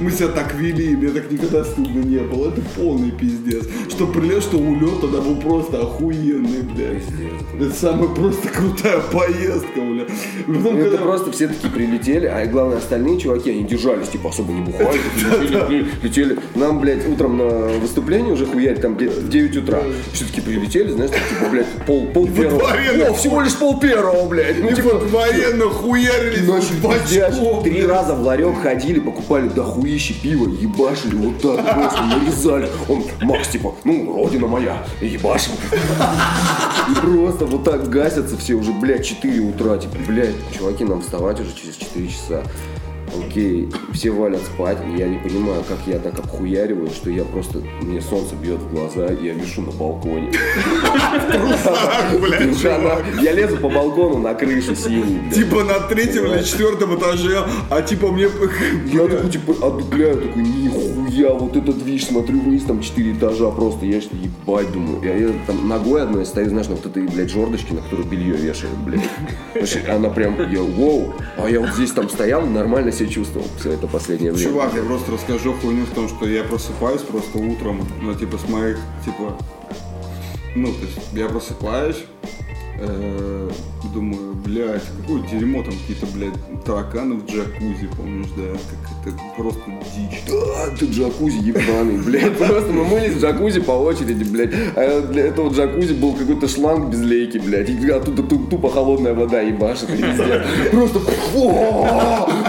[0.00, 2.48] Мы себя так вели, мне так никогда стыдно не было.
[2.48, 3.64] Это полный пиздец.
[3.90, 7.02] Что прилет, что улет тогда был просто охуенный, блядь.
[7.60, 10.04] Это самая просто крутая поездка, бля.
[10.46, 14.52] Потом, это когда- просто все таки прилетели, а главное, остальные чуваки, они держались, типа, особо
[14.52, 14.98] не бухали,
[16.02, 16.38] летели.
[16.54, 17.44] Нам, блядь, утром на
[17.78, 19.80] выступление уже хуярить, там, где-то в 9 утра.
[20.12, 22.70] Все-таки прилетели, знаешь, там, типа, блядь, пол, пол первого.
[23.08, 24.62] О, всего лишь пол первого, блядь.
[24.62, 27.40] Ну, типа, во дворе нахуярились Ночь в пиздящий.
[27.40, 32.68] бачков, Три раза в ларек ходили, покупали дохуище пива, ебашили вот так просто, нарезали.
[32.88, 35.52] Он, Макс, типа, ну, родина моя, ебашим.
[36.90, 39.78] И просто вот так гасятся все уже, блядь, 4 утра.
[39.78, 42.42] Типа, блядь, чуваки, нам вставать уже через 4 часа.
[43.16, 47.60] Окей, все валят спать, и я не понимаю, как я так обхуяриваю, что я просто,
[47.82, 50.32] мне солнце бьет в глаза, и я вишу на балконе.
[53.22, 55.30] Я лезу по балкону на крышу синий.
[55.32, 58.28] Типа на третьем или четвертом этаже, а типа мне...
[58.92, 63.86] Я такой, типа, отдупляю, такой, нихуя, вот этот движ, смотрю вниз, там четыре этажа просто,
[63.86, 65.02] я что ебать, думаю.
[65.02, 68.76] Я, там ногой одной стою, знаешь, на вот этой, блядь, жердочке, на которую белье вешают,
[68.78, 69.02] блядь.
[69.88, 73.86] Она прям, я, воу, а я вот здесь там стоял, нормально себя чувствовал все это
[73.86, 74.50] последнее время.
[74.50, 78.48] Чувак, я просто расскажу хуйню в том, что я просыпаюсь просто утром, ну, типа, с
[78.48, 79.38] моих, типа,
[80.54, 82.04] ну, то есть, я просыпаюсь,
[82.78, 83.50] э,
[83.92, 88.42] думаю, блядь, какое дерьмо, там какие-то, блядь, тараканы в джакузи, помнишь, да,
[89.02, 89.60] как это просто
[89.96, 90.22] дичь.
[90.28, 92.36] Да, ты джакузи ебаный, блядь.
[92.38, 94.50] Просто мы мылись в джакузи по очереди, блядь.
[94.76, 97.68] А для этого джакузи был какой-то шланг без лейки, блядь.
[97.68, 99.88] И оттуда ту- тупо холодная вода ебашит.
[100.70, 101.00] Просто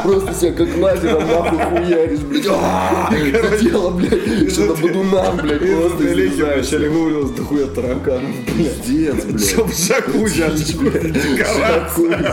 [0.03, 2.45] просто себя как лазером нахуй хуяришь, блядь.
[2.49, 6.75] А, Это тело, блядь, что-то бодунам, блядь, просто Далеки излезаешься.
[6.77, 8.81] вначале вывалилось дохуя тараканов, блядь.
[8.83, 9.45] Пиздец, блядь.
[9.49, 10.43] Чтоб в джакузи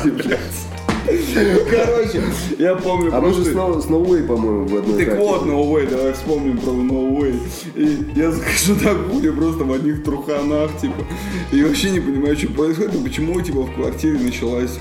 [0.05, 0.73] Блядь.
[1.05, 2.23] Короче,
[2.59, 3.55] я помню А мы же с
[3.89, 7.41] Ноуэй, по-моему, в одной Так вот, Way, давай вспомним про Way.
[7.75, 11.05] И я захожу на кухню просто в одних труханах, типа,
[11.51, 14.79] и вообще не понимаю, что происходит, и почему, типа, в квартире началась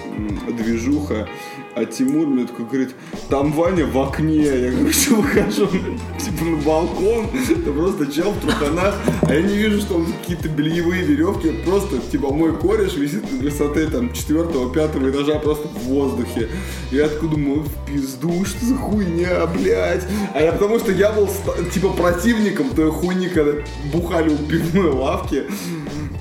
[0.47, 1.28] движуха,
[1.76, 2.95] а Тимур мне такой говорит,
[3.30, 8.39] там Ваня в окне, я говорю, что выхожу, типа, на балкон, это просто чел в
[8.39, 13.32] труханах, а я не вижу, что он какие-то бельевые веревки, просто, типа, мой кореш висит
[13.32, 16.49] на высоты, там, четвертого, пятого этажа просто в воздухе.
[16.91, 20.05] Я такой думаю, в пизду, что за хуйня, блядь.
[20.34, 21.30] А я потому что я был,
[21.74, 23.53] типа, противником той хуйни, когда
[23.91, 25.45] бухали у пивной лавки.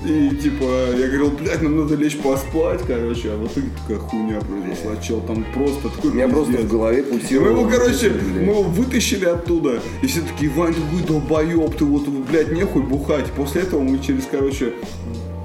[0.03, 0.63] И, типа,
[0.97, 5.21] я говорил, блядь, нам надо лечь поспать, короче, а вот и такая хуйня произошла, чел,
[5.21, 7.51] там просто такой У меня просто в голове И мы пульсировало.
[7.51, 8.47] его, короче, блядь.
[8.47, 9.79] мы его вытащили оттуда.
[10.01, 13.27] И все такие, Вань, ты какой долбоеб, ты вот, блядь, нехуй бухать.
[13.33, 14.73] После этого мы через, короче,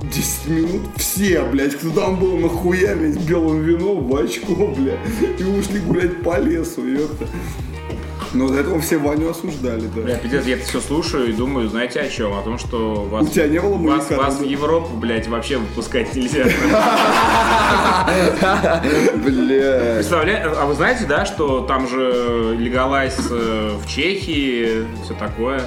[0.02, 4.98] 10 минут все, блядь, кто там был, нахуярились белым вином в очко, блядь,
[5.38, 7.26] и ушли гулять по лесу, ёпта.
[8.36, 10.02] Но до этого все Ваню осуждали, да.
[10.02, 12.34] Бля, пиздец, я это все слушаю и думаю, знаете о чем?
[12.34, 14.44] О том, что вас, У тебя не было вас, вас в?
[14.44, 16.44] Европу, блядь, вообще выпускать нельзя.
[19.16, 19.94] Бля.
[19.94, 25.62] Представляете, а вы знаете, да, что там же легалайз э, в Чехии, все такое?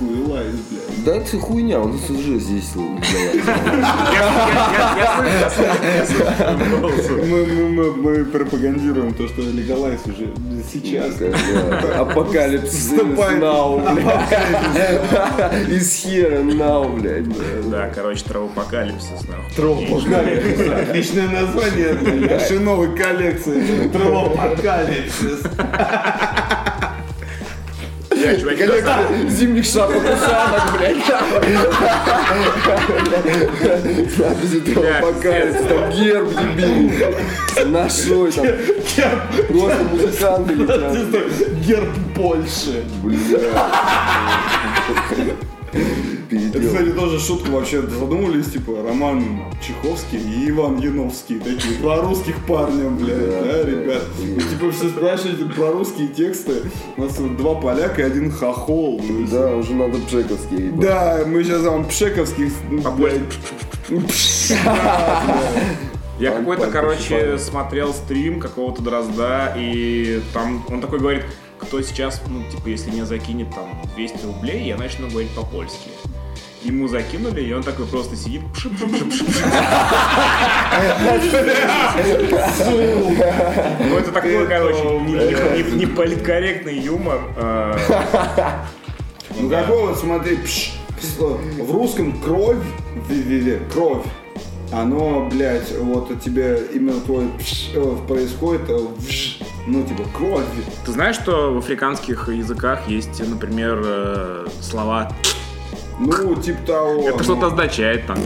[0.00, 1.04] Блядь.
[1.04, 2.70] Да это хуйня, нас уже здесь.
[7.28, 10.32] Мы, мы, мы, мы пропагандируем то, что легалайз уже
[10.70, 11.14] сейчас.
[11.96, 15.68] Апокалипсис now, блядь.
[15.68, 17.28] Из хера now, блядь.
[17.70, 19.52] Да, короче, травопокалипсис, нахуй.
[20.82, 21.92] Отличное название
[22.28, 23.88] нашей новой коллекции.
[23.88, 25.42] Травопокалипсис.
[28.20, 28.66] Я, чуваки,
[29.28, 30.96] зимних шапок ушанок, блядь.
[34.18, 34.58] Надписи
[34.98, 36.90] апокалипсис, там герб ебиный.
[37.66, 38.46] Нашой там.
[39.48, 40.96] Просто музыканты летят.
[41.64, 42.84] Герб Польши.
[43.02, 43.38] Бля.
[46.30, 46.70] Это, Передел.
[46.72, 47.80] кстати, тоже шутка вообще.
[47.82, 51.38] Задумались, типа, Роман Чеховский и Иван Яновский.
[51.38, 53.70] Такие два русских парня, блядь, Да, да, да.
[53.70, 54.02] ребят.
[54.22, 56.62] И, типа, все спрашиваете про русские тексты.
[56.96, 59.00] У нас вот два поляка и один хохол.
[59.06, 60.66] Ну, Да, уже надо Джековский.
[60.66, 60.80] ебать.
[60.80, 63.20] Да, мы сейчас вам пшековских, ну, блядь,
[66.20, 71.22] Я какой-то, короче, смотрел стрим какого-то Дрозда, и там он такой говорит,
[71.58, 75.90] кто сейчас, ну, типа, если мне закинет там 200 рублей, я начну говорить по-польски.
[76.62, 78.42] Ему закинули, и он такой просто сидит.
[83.80, 87.20] Ну, это такой, короче, не- не- не- не политкорректный юмор.
[89.38, 90.38] Ну какой вот, смотри,
[91.18, 92.56] в русском кровь,
[93.72, 94.04] кровь,
[94.72, 98.78] оно, блядь, вот у тебя именно твой пш, э, происходит, э,
[99.66, 100.44] ну, типа, кровь.
[100.84, 105.10] Ты знаешь, что в африканских языках есть, например, э, слова
[105.98, 107.08] Ну, типа того.
[107.08, 108.18] Это ну, что-то означает там.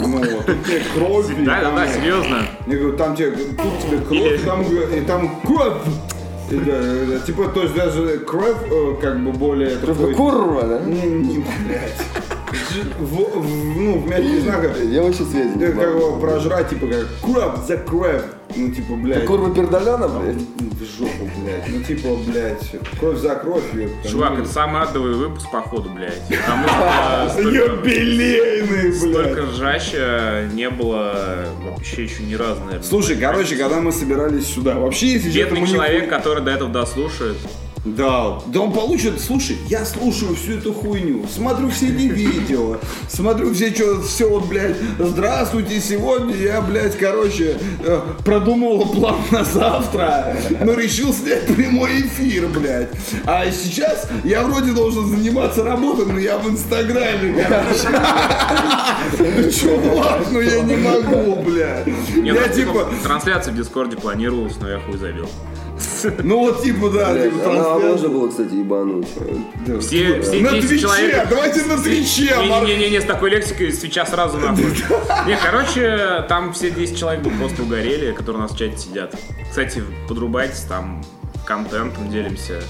[0.00, 1.26] Ну, вот, тут тебе кровь.
[1.44, 2.46] Да, да, да, серьезно.
[2.66, 5.74] Я говорю, там тебе, тут тебе кровь, там, и там кровь.
[6.50, 10.14] И да, да, Типа, то есть даже кровь, э, как бы более такой...
[10.14, 10.80] Курва, да?
[10.80, 12.17] Не, не, блядь.
[12.50, 14.82] В- в- ну, в мягких знаках.
[14.84, 15.24] Я вообще
[15.58, 18.22] Ты как его прожрать, типа как кровь за кровь.
[18.56, 19.26] Ну, типа, блядь.
[19.26, 20.36] Курва пердаляна, блядь?
[20.36, 21.68] В жопу, блядь.
[21.68, 23.62] Ну, типа, блядь, кровь за кровь.
[23.74, 24.08] ёпта.
[24.08, 26.22] Чувак, Ну, это самый адовый выпуск, походу, блядь.
[26.28, 29.50] Потому что столько, Юбилейный, столько блядь.
[29.54, 32.82] ржача не было вообще еще ни разу, наверное.
[32.82, 37.36] Слушай, короче, когда мы собирались сюда, вообще, если Бедный человек, который до этого дослушает.
[37.84, 43.54] Да, да он получит, слушай, я слушаю всю эту хуйню, смотрю все эти видео, смотрю
[43.54, 50.36] все, что, все вот, блядь, здравствуйте, сегодня я, блядь, короче, э, продумал план на завтра,
[50.62, 52.90] но решил снять прямой эфир, блядь.
[53.24, 57.88] А сейчас я вроде должен заниматься работой, но я в Инстаграме, короче.
[59.18, 61.86] Ну, Чувак, ну я не могу, блядь.
[62.16, 65.28] Не, Я ну, типа, Трансляция в Дискорде планировалась, но я хуй забил.
[66.22, 67.90] ну вот типа, да, Блядь, типа трансляция.
[67.90, 69.08] можно было, кстати, ебануть.
[69.80, 71.28] Все, все На 10 Твиче, человек...
[71.28, 72.34] давайте на Твиче.
[72.66, 74.64] Не-не-не, с такой лексикой свеча сразу нахуй.
[75.26, 79.14] Не, короче, там все 10 человек бы просто угорели, которые у нас в чате сидят.
[79.48, 81.02] Кстати, подрубайтесь, там
[81.46, 82.60] контентом делимся.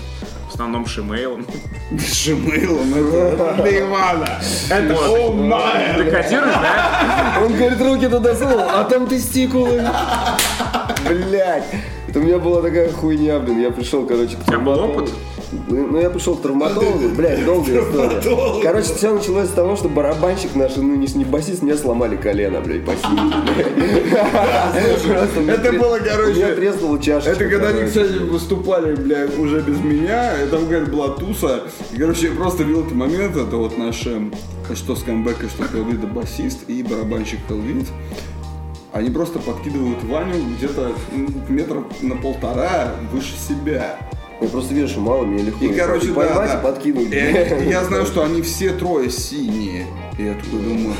[0.49, 1.47] В основном шимейлом.
[2.13, 4.29] Шимейлом, это для Ивана.
[4.71, 4.95] Это.
[5.97, 7.39] Ты кодируешь, да?
[7.43, 9.85] Он говорит, руки туда сунул, а там тестикулы.
[11.07, 11.65] Блять.
[12.09, 13.61] Это у меня была такая хуйня, блин.
[13.61, 15.03] Я пришел, короче, к травматологу.
[15.03, 15.13] опыт?
[15.69, 18.63] Ну, ну, я пришел к травматологу, блядь, долгая история.
[18.63, 22.85] Короче, все началось с того, что барабанщик наш и нынешний басист мне сломали колено, блядь,
[22.87, 22.93] по.
[25.51, 27.45] Это было, короче, треснула чашечка.
[27.45, 31.65] это когда они, кстати, выступали, бля, уже без меня, там какая-то была туса.
[31.97, 34.33] Короче, я просто видел этот момент, это вот наш, эм,
[34.75, 37.87] что с камбэка, что Хелвида басист и барабанщик Хелвид.
[38.99, 40.91] Они просто подкидывают Ваню где-то
[41.49, 43.97] метров на полтора выше себя.
[44.41, 45.65] Я просто вижу, что мало мне легко.
[45.65, 46.59] И, короче, да, поймать да.
[46.59, 47.13] и подкинуть.
[47.13, 49.87] И они- я знаю, что они все трое синие.
[50.19, 50.97] И я такой думаю,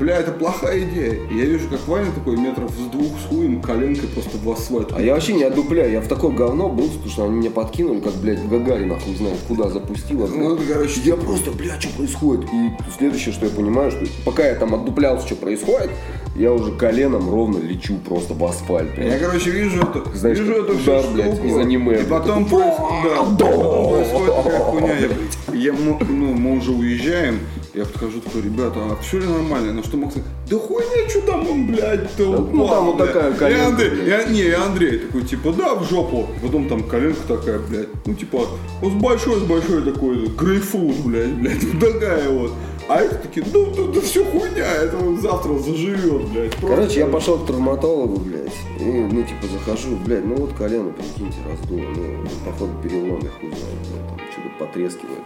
[0.00, 1.18] бля, это плохая идея.
[1.30, 4.92] И я вижу, как Ваня такой метров с двух с хуем коленкой просто в асфальт.
[4.94, 8.00] А я вообще не отдупляю, я в такое говно был, потому что они меня подкинули,
[8.00, 10.26] как, блядь, Гагарин, хуй знает, куда запустила.
[10.28, 12.46] Ну, это, короче, Я просто, блядь, что происходит?
[12.46, 15.90] И следующее, что я понимаю, что пока я там отдуплялся, что происходит,
[16.36, 18.96] я уже коленом ровно лечу просто в асфальт.
[18.98, 22.44] Я, короче, вижу эту, Знаешь, вижу эту удар, всю блядь, штуку, из аниме, и потом,
[22.44, 24.94] проис- да, потом происходит такая хуйня.
[24.98, 25.08] Я,
[25.52, 27.38] я ну, мы уже уезжаем,
[27.72, 29.72] я подхожу такой, ребята, а все ли нормально?
[29.72, 30.14] На что Макс
[30.50, 33.12] да хуйня, что там он, блядь, то ну, упал, там вот блядь».
[33.12, 34.06] такая И коленка, Андрей, блядь.
[34.08, 36.26] я- не, и Андрей такой, типа, да, в жопу.
[36.42, 38.46] Потом там коленка такая, блядь, ну, типа,
[38.80, 42.52] вот с большой, с большой такой, грейпфрут, блядь, блядь, вот такая вот.
[42.86, 46.50] А эти такие, ну, да, да все хуйня, это он завтра заживет, блядь.
[46.56, 50.90] Просто- Короче, я пошел к травматологу, блядь, и, ну, типа, захожу, блядь, ну вот колено,
[50.90, 55.20] прикиньте, раздуло, ну, походу перелом, я хуй знаю, блядь, там что-то потрескивает.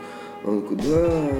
[0.44, 1.30] Он такой, да,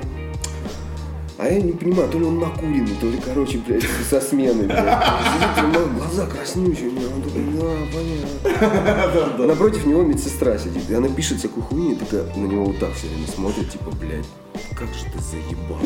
[1.39, 4.80] а я не понимаю, то ли он накуренный, то ли, короче, блядь, со смены, блядь.
[4.80, 9.47] Сидит, у него глаза краснющие, у меня, он такой, да, понятно.
[9.47, 12.93] Напротив него медсестра сидит, и она пишет всякую хуйню, и такая на него вот так
[12.95, 14.26] все время смотрит, типа, блядь,
[14.74, 15.78] как же ты заебал.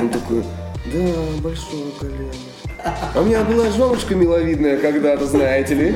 [0.00, 0.42] Он такой,
[0.86, 2.32] да, большое колено.
[2.84, 5.94] А у меня была женушка миловидная когда-то, знаете ли.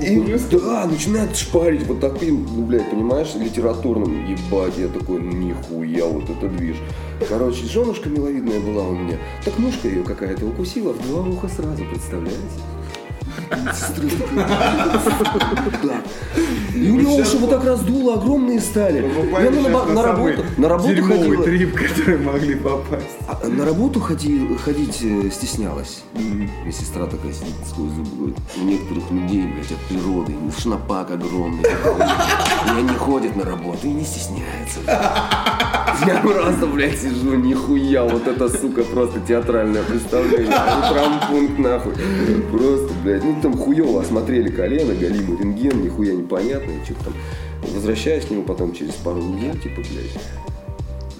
[0.00, 4.26] И да, начинает шпарить вот таким, ну, блядь, понимаешь, литературным.
[4.26, 6.76] Ебать, я такой, нихуя, вот это движ.
[7.28, 9.18] Короче, женушка миловидная была у меня.
[9.44, 12.40] Так мушка ее какая-то укусила в два уха сразу, представляете?
[16.74, 19.00] И у него уши вот так раздуло, огромные стали.
[19.00, 21.44] И она на, работу, на работу ходила.
[21.44, 23.06] трип, который могли попасть.
[23.28, 26.02] А На работу ходи- ходить э, стеснялась.
[26.16, 31.62] И сестра такая сидит сквозь зубы говорит, у некоторых людей, блядь, от природы, шнапак огромный.
[31.62, 34.80] И они ходят на работу и не стесняются.
[36.06, 40.52] Я просто, блядь, сижу, нихуя, вот это, сука, просто театральное представление.
[40.90, 41.92] Трампункт, нахуй.
[42.50, 47.14] Просто, блядь, ну там хуево осмотрели колено, галимый рентген, нихуя непонятно, и что-то там.
[47.74, 50.18] Возвращаюсь к нему потом через пару недель, типа, блядь.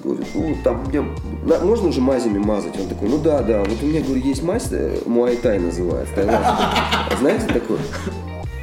[0.03, 1.05] Говорит, ну, там мне,
[1.45, 2.77] на- можно уже мазями мазать?
[2.81, 6.13] Он такой, ну да, да, вот у меня, говорю, есть мазь, э, муайтай называется.
[6.29, 7.79] А знаете такое?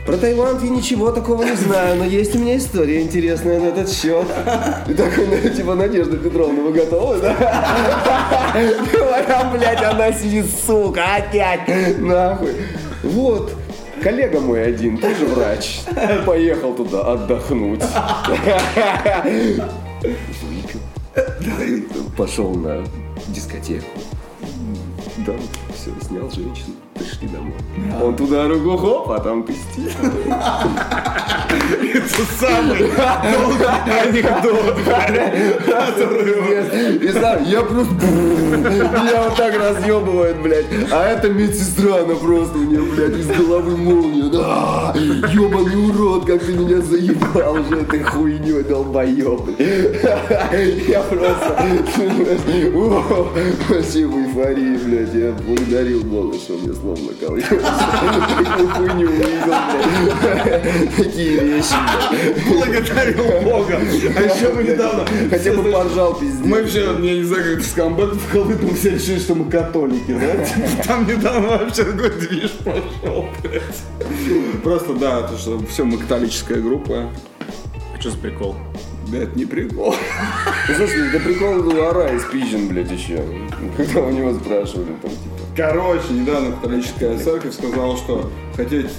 [0.06, 3.90] Про Таиланд я ничего такого не знаю, но есть у меня история интересная на этот
[3.90, 4.26] счет.
[4.90, 7.34] И такой, ну, типа, Надежда Петровна, вы готовы, да?
[8.92, 12.54] Говоря, блядь, она сидит, сука, опять, нахуй.
[13.04, 13.56] Вот,
[14.04, 15.82] коллега мой один, тоже врач,
[16.26, 17.82] поехал туда отдохнуть.
[20.42, 20.80] Выпил.
[22.18, 22.84] Пошел на
[23.28, 23.86] дискотеку.
[25.26, 25.34] Да,
[25.76, 26.76] все, снял женщину,
[27.10, 27.54] пришли домой.
[28.02, 29.90] Он туда руку хоп, а там пусти.
[31.50, 32.90] Это самый
[34.02, 34.78] анекдот,
[37.02, 37.94] И знаю, я просто...
[38.06, 40.66] Меня вот так разъебывает, блядь.
[40.92, 44.30] А эта медсестра, она просто у нее, блядь, из головы молния.
[44.30, 49.60] Да, ебаный урод, как ты меня заебал уже этой хуйней, долбоеб.
[50.88, 51.58] Я просто...
[53.70, 55.14] Вообще в эйфории, блядь.
[55.14, 57.38] Я благодарил Бога, что мне словно накал.
[58.44, 60.96] Такую хуйню увидел, блядь.
[60.96, 61.76] Такие вещи,
[62.50, 63.78] благодарил Бога.
[63.78, 65.06] А еще мы недавно...
[65.30, 66.46] Хотя бы поржал, пиздец.
[66.46, 69.50] Мы вообще, я не знаю, как в скамбэк в Колыпу мы все решили, что мы
[69.50, 70.84] католики, да?
[70.84, 74.64] Там недавно вообще такой движ пошел, блядь.
[74.64, 77.10] Просто, да, то, что все, мы католическая группа.
[77.96, 78.56] А что за прикол?
[79.12, 79.96] Да, это не прикол.
[80.68, 83.24] Ну, слушай, это прикол был Ара из Пижин, блядь, еще.
[83.76, 85.29] Когда у него спрашивали, там, типа,
[85.60, 88.92] Короче, недавно католическая церковь сказала, что хотеть,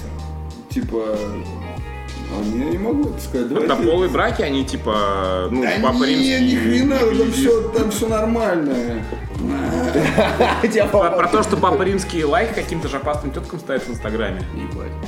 [0.69, 1.17] типа...
[2.33, 3.49] А, не, могу это сказать.
[3.49, 6.55] Давайте- Однополые браки, они типа, ну, Да папа не, римский.
[6.55, 8.75] ни хрена, там все, там все нормально.
[10.91, 14.43] Про, про то, что папа римский лайк каким-то жопастым теткам ставит в инстаграме.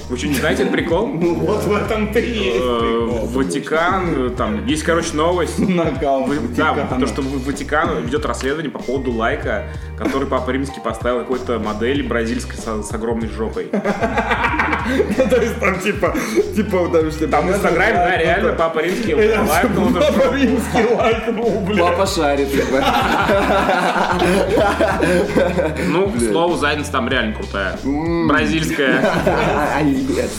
[0.09, 1.07] Вы что, не знаете этот прикол?
[1.07, 3.27] Ну вот в этом-то и есть Э, прикол.
[3.27, 5.57] Ватикан, э, там, есть, короче, новость.
[5.69, 9.65] Накал Да, то, что в- Ватикан ведет расследование по поводу лайка,
[9.97, 13.69] который Папа Римский поставил какой-то модели бразильской с, огромной жопой.
[14.85, 16.13] Ну, То есть там типа,
[16.53, 20.35] типа, там что Там в Инстаграме, да, реально Папа Римский лайкнул Папа.
[20.35, 21.79] Римский лайкнул, блядь.
[21.79, 22.83] Папа шарит, типа.
[25.87, 27.77] Ну, к слову, задница там реально крутая.
[28.27, 28.99] Бразильская.
[29.93, 30.29] Нет.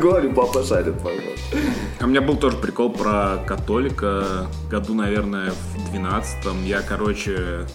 [0.00, 1.56] Говорю, папа шарит, пожалуйста.
[2.00, 4.46] А У меня был тоже прикол про католика.
[4.70, 6.64] Году, наверное, в 12-м.
[6.64, 7.66] Я, короче,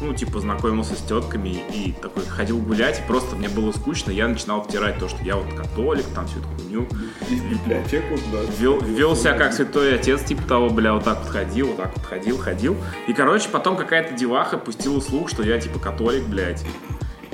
[0.00, 4.28] ну, типа, знакомился с тетками и такой ходил гулять, и просто мне было скучно, я
[4.28, 6.86] начинал втирать то, что я вот католик, там всю эту хуйню.
[7.30, 8.40] И в библиотеку, да.
[8.58, 11.96] Вел, вел себя как святой отец, типа того, бля, вот так вот ходил, вот так
[11.96, 12.76] вот ходил, ходил.
[13.08, 16.64] И, короче, потом какая-то деваха пустила слух, что я, типа, католик, блядь.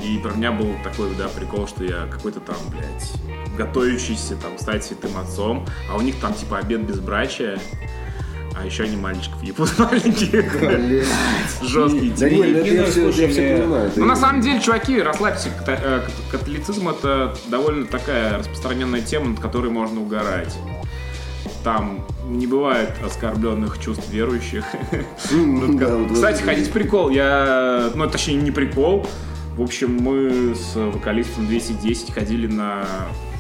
[0.03, 3.12] И про меня был такой, да, прикол, что я какой-то там, блядь,
[3.57, 7.59] готовящийся там стать святым отцом, а у них там, типа, обед безбрачия.
[8.55, 10.53] А еще они мальчиков ебут маленьких.
[11.62, 13.90] Жесткий Да нет, ну это я все, я все понимаю.
[13.96, 15.48] ну, на самом деле, чуваки, расслабьтесь.
[15.66, 20.55] Э, кат- Католицизм— это довольно такая распространенная тема, над которой можно угорать.
[21.64, 24.64] Там не бывает оскорбленных чувств верующих.
[25.30, 27.09] Да, вот Кстати, ходить прикол.
[27.11, 29.07] Я, ну, точнее, не прикол.
[29.57, 32.84] В общем, мы с вокалистом 210 ходили на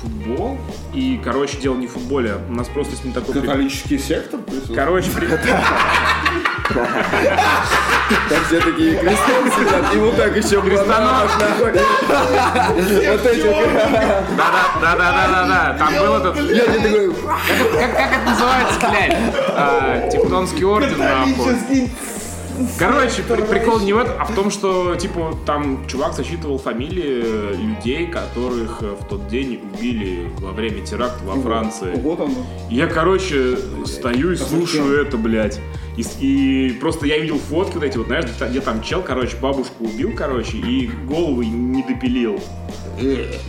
[0.02, 0.58] футбол.
[0.92, 2.34] И, короче, дело не в футболе.
[2.48, 3.34] У нас просто с ним такой...
[3.40, 4.78] Католический сектор присутствует.
[4.78, 5.26] Короче, при-
[8.28, 11.34] Там все такие крестом сидят, и вот так еще бананов.
[11.38, 13.42] Вот эти.
[14.80, 15.76] Да-да-да-да-да-да.
[15.78, 16.36] Там был этот...
[16.50, 17.14] Я тебе такой,
[17.80, 19.16] Как, как это называется, блядь?
[19.48, 21.56] А, Тевтонский орден, нахуй.
[22.78, 27.22] Короче, при- прикол не в этом, а в том, что, типа, там чувак зачитывал фамилии
[27.24, 31.92] э, людей, которых э, в тот день убили во время теракта во Франции.
[31.96, 32.34] Вот оно.
[32.70, 35.60] Я, короче, стою и слушаю это, блядь.
[35.96, 39.36] И, и просто я видел фотки вот эти, вот, знаешь, где, где там чел, короче,
[39.36, 42.40] бабушку убил, короче, и головы не допилил.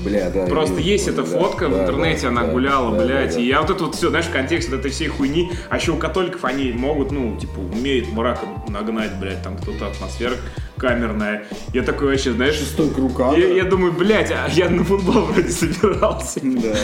[0.03, 0.45] Бля, да.
[0.45, 3.33] Просто я есть эта да, фотка в да, интернете, да, она да, гуляла, да, блядь.
[3.35, 5.51] да, И я вот это вот все, знаешь, в контексте вот этой всей хуйни.
[5.69, 10.35] А еще у католиков они могут, ну, типа, умеют мрака нагнать, блядь, там кто-то атмосфера
[10.77, 11.45] камерная.
[11.73, 15.49] Я такой вообще, знаешь, Шестой круг я, я думаю, блядь, а я на футбол вроде
[15.49, 16.39] собирался.
[16.41, 16.77] Да, да.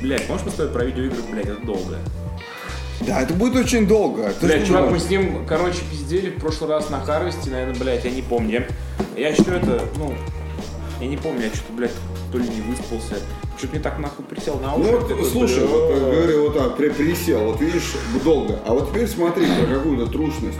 [0.00, 1.98] Блядь, можешь поставить про видеоигры, блядь, это долго.
[3.06, 4.32] Да, это будет очень долго.
[4.40, 5.02] Ты Блядь, чувак, мы понимаешь.
[5.04, 8.66] с ним, короче, пиздели в прошлый раз на Харвесте, наверное, блядь, я не помню.
[9.16, 10.14] Я, я что это, ну,
[11.00, 11.92] я не помню, я что-то, блядь,
[12.32, 13.14] то ли не выспался.
[13.56, 14.92] Что-то мне так нахуй присел на Ну уши.
[14.92, 15.66] вот, такой, слушай, бля.
[15.66, 17.92] вот, э, говорю вот так, при- присел, вот видишь,
[18.24, 18.60] долго.
[18.66, 20.58] А вот теперь смотри про какую-то трушность.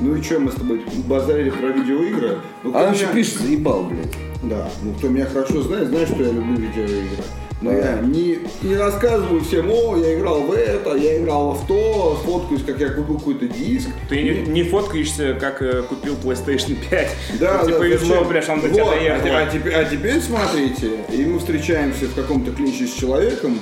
[0.00, 2.38] Ну и что, мы с тобой базарили про видеоигры?
[2.64, 4.16] Ну, А он еще меня- пишет, заебал, блядь.
[4.42, 7.22] Да, ну кто меня хорошо знает, знает, что я люблю видеоигры.
[7.60, 12.18] Но я не, не рассказываю всем, о, я играл в это, я играл в то,
[12.22, 13.88] сфоткаюсь, как я купил какой-то диск.
[14.08, 17.16] Ты не, не фоткаешься, как э, купил PlayStation 5.
[17.38, 18.28] Да, Вот тебе да, повезло, зачем?
[18.28, 22.14] блядь, он до Вот, тебя а, а теперь, а теперь смотрите, и мы встречаемся в
[22.14, 23.58] каком-то клинче с человеком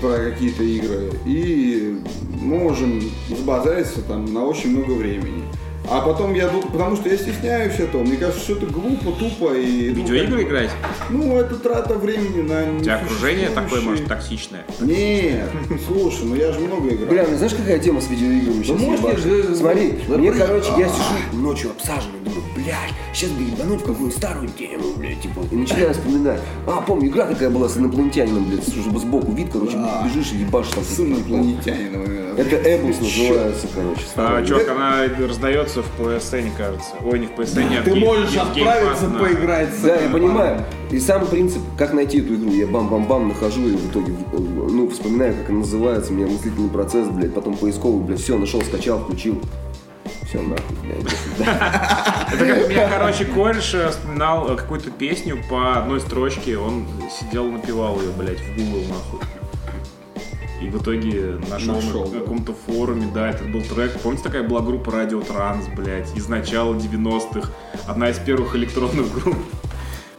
[0.00, 1.98] про какие-то игры, и
[2.40, 5.44] можем сбазариться там на очень много времени.
[5.90, 9.54] А потом я думаю, потому что я стесняюсь этого, мне кажется, что это глупо, тупо
[9.54, 9.90] и...
[9.90, 10.70] ну, Видеоигры как- играть?
[11.10, 14.64] Ну, это трата времени на У тебя окружение такое, может, токсичное?
[14.80, 15.50] Нет,
[15.86, 17.08] слушай, ну я же много играл.
[17.10, 21.70] Бля, ну знаешь, какая тема с видеоиграми сейчас Смотри, да, мне, короче, я сижу ночью
[21.70, 26.40] обсаженный, думаю, блядь, сейчас бы ебануть в какую старую тему, блядь, типа, и начинаю вспоминать.
[26.66, 30.68] А, помню, игра такая была с инопланетянином, блядь, чтобы сбоку вид, короче, бежишь и ебашь
[30.68, 30.84] там.
[30.84, 32.22] С инопланетянином.
[32.36, 34.02] Это Эбус называется, короче.
[34.16, 36.90] А, чувак, она раздается в PSN, кажется.
[37.04, 39.68] Ой, не в PSN, а в Ты можешь отправиться поиграть.
[39.82, 40.64] Да, я понимаю.
[40.90, 45.34] И сам принцип, как найти эту игру, я бам-бам-бам нахожу и в итоге, ну, вспоминаю,
[45.34, 49.40] как она называется, у меня мыслительный процесс, блядь, потом поисковый, блядь, все, нашел, скачал, включил.
[50.28, 51.14] Все, нахуй, блядь.
[52.32, 58.00] Это как меня, короче, кореш вспоминал э, какую-то песню по одной строчке, он сидел, напевал
[58.00, 59.20] ее, блядь, в Google, нахуй.
[60.62, 64.00] И в итоге нашел, Нашел, на каком-то форуме, да, этот был трек.
[64.00, 67.50] Помните, такая была группа Радио Транс, блядь, из начала 90-х.
[67.86, 69.36] Одна из первых электронных групп.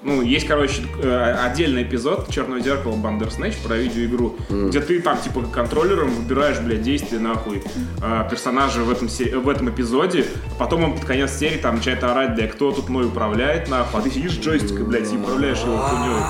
[0.04, 5.44] Ну, есть, короче, э, отдельный эпизод Черного зеркала Бандерснэч про видеоигру, где ты там, типа,
[5.44, 7.64] контроллером выбираешь, блядь, действия, нахуй,
[8.02, 11.76] э, персонажа в этом, се- в этом эпизоде, а потом он под конец серии там
[11.78, 15.60] начинает орать, да кто тут мной управляет, нахуй, а ты сидишь джойстиком, блядь, и управляешь
[15.60, 16.22] его хуйней.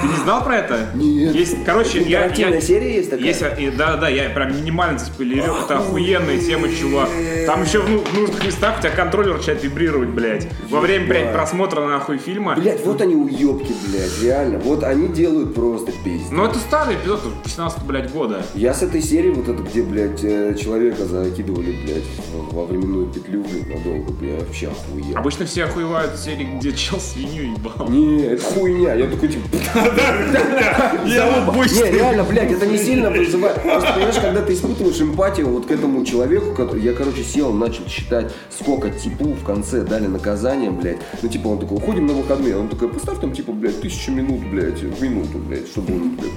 [0.00, 0.90] Ты не знал про это?
[0.94, 1.34] Нет.
[1.34, 2.26] Есть, короче, я...
[2.26, 3.26] Я- серия есть такая?
[3.26, 5.56] есть, и, да, да, я прям минимально заспойлерил.
[5.64, 7.08] Это охуенная тема, чувак.
[7.46, 10.46] Там еще в, ну- в нужных местах у тебя контроллер начинает вибрировать, блядь.
[10.68, 12.54] Во время, блядь, просмотра нахуй фильма.
[12.54, 14.58] Блять, вот они уебки, блядь, реально.
[14.58, 16.30] Вот они делают просто пиздец.
[16.30, 18.42] Ну это старый эпизод, 18 блядь, года.
[18.54, 22.04] Я с этой серии, вот это, где, блядь, э, человека закидывали, блядь,
[22.50, 25.16] во временную петлю, блядь, надолго, бля, вообще охуел.
[25.16, 27.88] Обычно все охуевают в серии, где чел свинью ебал.
[27.88, 28.94] Не, это хуйня.
[28.94, 29.44] Я такой, типа...
[31.04, 33.60] Не, реально, блядь, это не сильно вызывает.
[33.62, 36.82] Просто, понимаешь, когда ты испытываешь эмпатию вот к этому человеку, который...
[36.82, 40.98] Я, короче, сел, начал считать, сколько типу в конце дали наказание, блядь.
[41.22, 42.56] Ну, типа, он такой, уходим на выходные.
[42.56, 46.30] Он такой, поставь там, типа, блядь, тысячу минут, блядь, в минуту, блядь, чтобы он, блядь,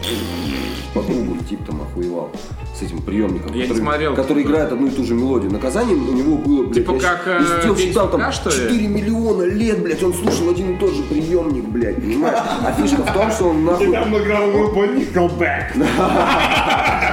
[0.93, 2.31] по кругу тип там охуевал
[2.75, 3.51] с этим приемником.
[3.53, 4.15] Я не который, смотрел.
[4.15, 5.51] Который играет одну и ту же мелодию.
[5.51, 8.27] Наказание у него было, блядь, Типа я как, э, сидел, День считал там ли?
[8.31, 12.39] 4 миллиона лет, блядь, он слушал один и тот же приемник, блядь, понимаешь?
[12.39, 13.91] А фишка в том, что он нахуй...
[13.91, 15.75] Там играл группа Nickelback.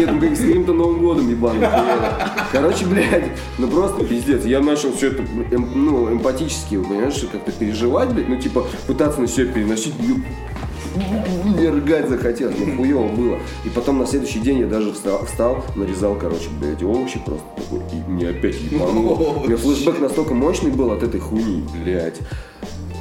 [0.00, 1.64] Нет, ну как с каким-то Новым годом ебаным.
[2.52, 4.44] Короче, блядь, ну просто пиздец.
[4.44, 9.26] Я начал все это, эм- ну, эмпатически, понимаешь, как-то переживать, блядь, ну типа пытаться на
[9.26, 9.94] себя переносить.
[10.00, 10.16] ну,
[11.44, 13.38] Мне рыгать захотелось, мне хуево было.
[13.64, 17.80] И потом на следующий день я даже встал, встал нарезал, короче, блядь, овощи просто такой,
[17.92, 19.14] и мне опять ебануло.
[19.44, 22.18] У меня флешбэк настолько мощный был от этой хуйни, блядь.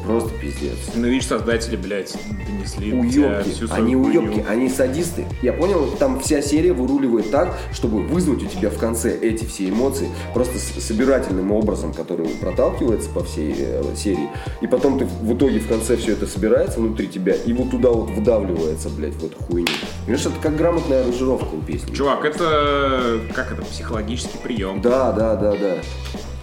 [0.05, 0.77] Просто пиздец.
[0.95, 2.15] Ну видишь, создатели, блядь,
[2.47, 5.25] донесли Уебки, всю свою они уебки, они садисты.
[5.41, 9.69] Я понял, там вся серия выруливает так, чтобы вызвать у тебя в конце эти все
[9.69, 14.29] эмоции, просто собирательным образом, который проталкивается по всей э, серии.
[14.61, 17.89] И потом ты в итоге в конце все это собирается внутри тебя, и вот туда
[17.89, 19.67] вот вдавливается, блядь, в эту хуйню.
[20.05, 21.93] Понимаешь, это как грамотная аранжировка у песни.
[21.93, 24.81] Чувак, это как это, психологический прием.
[24.81, 25.75] Да, да, да, да.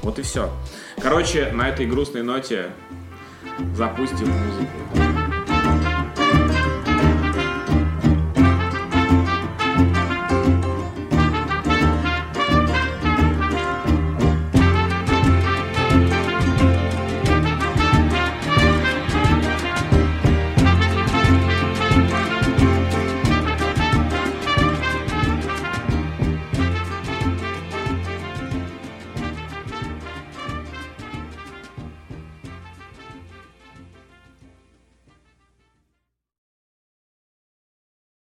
[0.02, 0.50] Вот и все.
[1.00, 2.70] Короче, на этой грустной ноте
[3.74, 5.15] запустим музыку.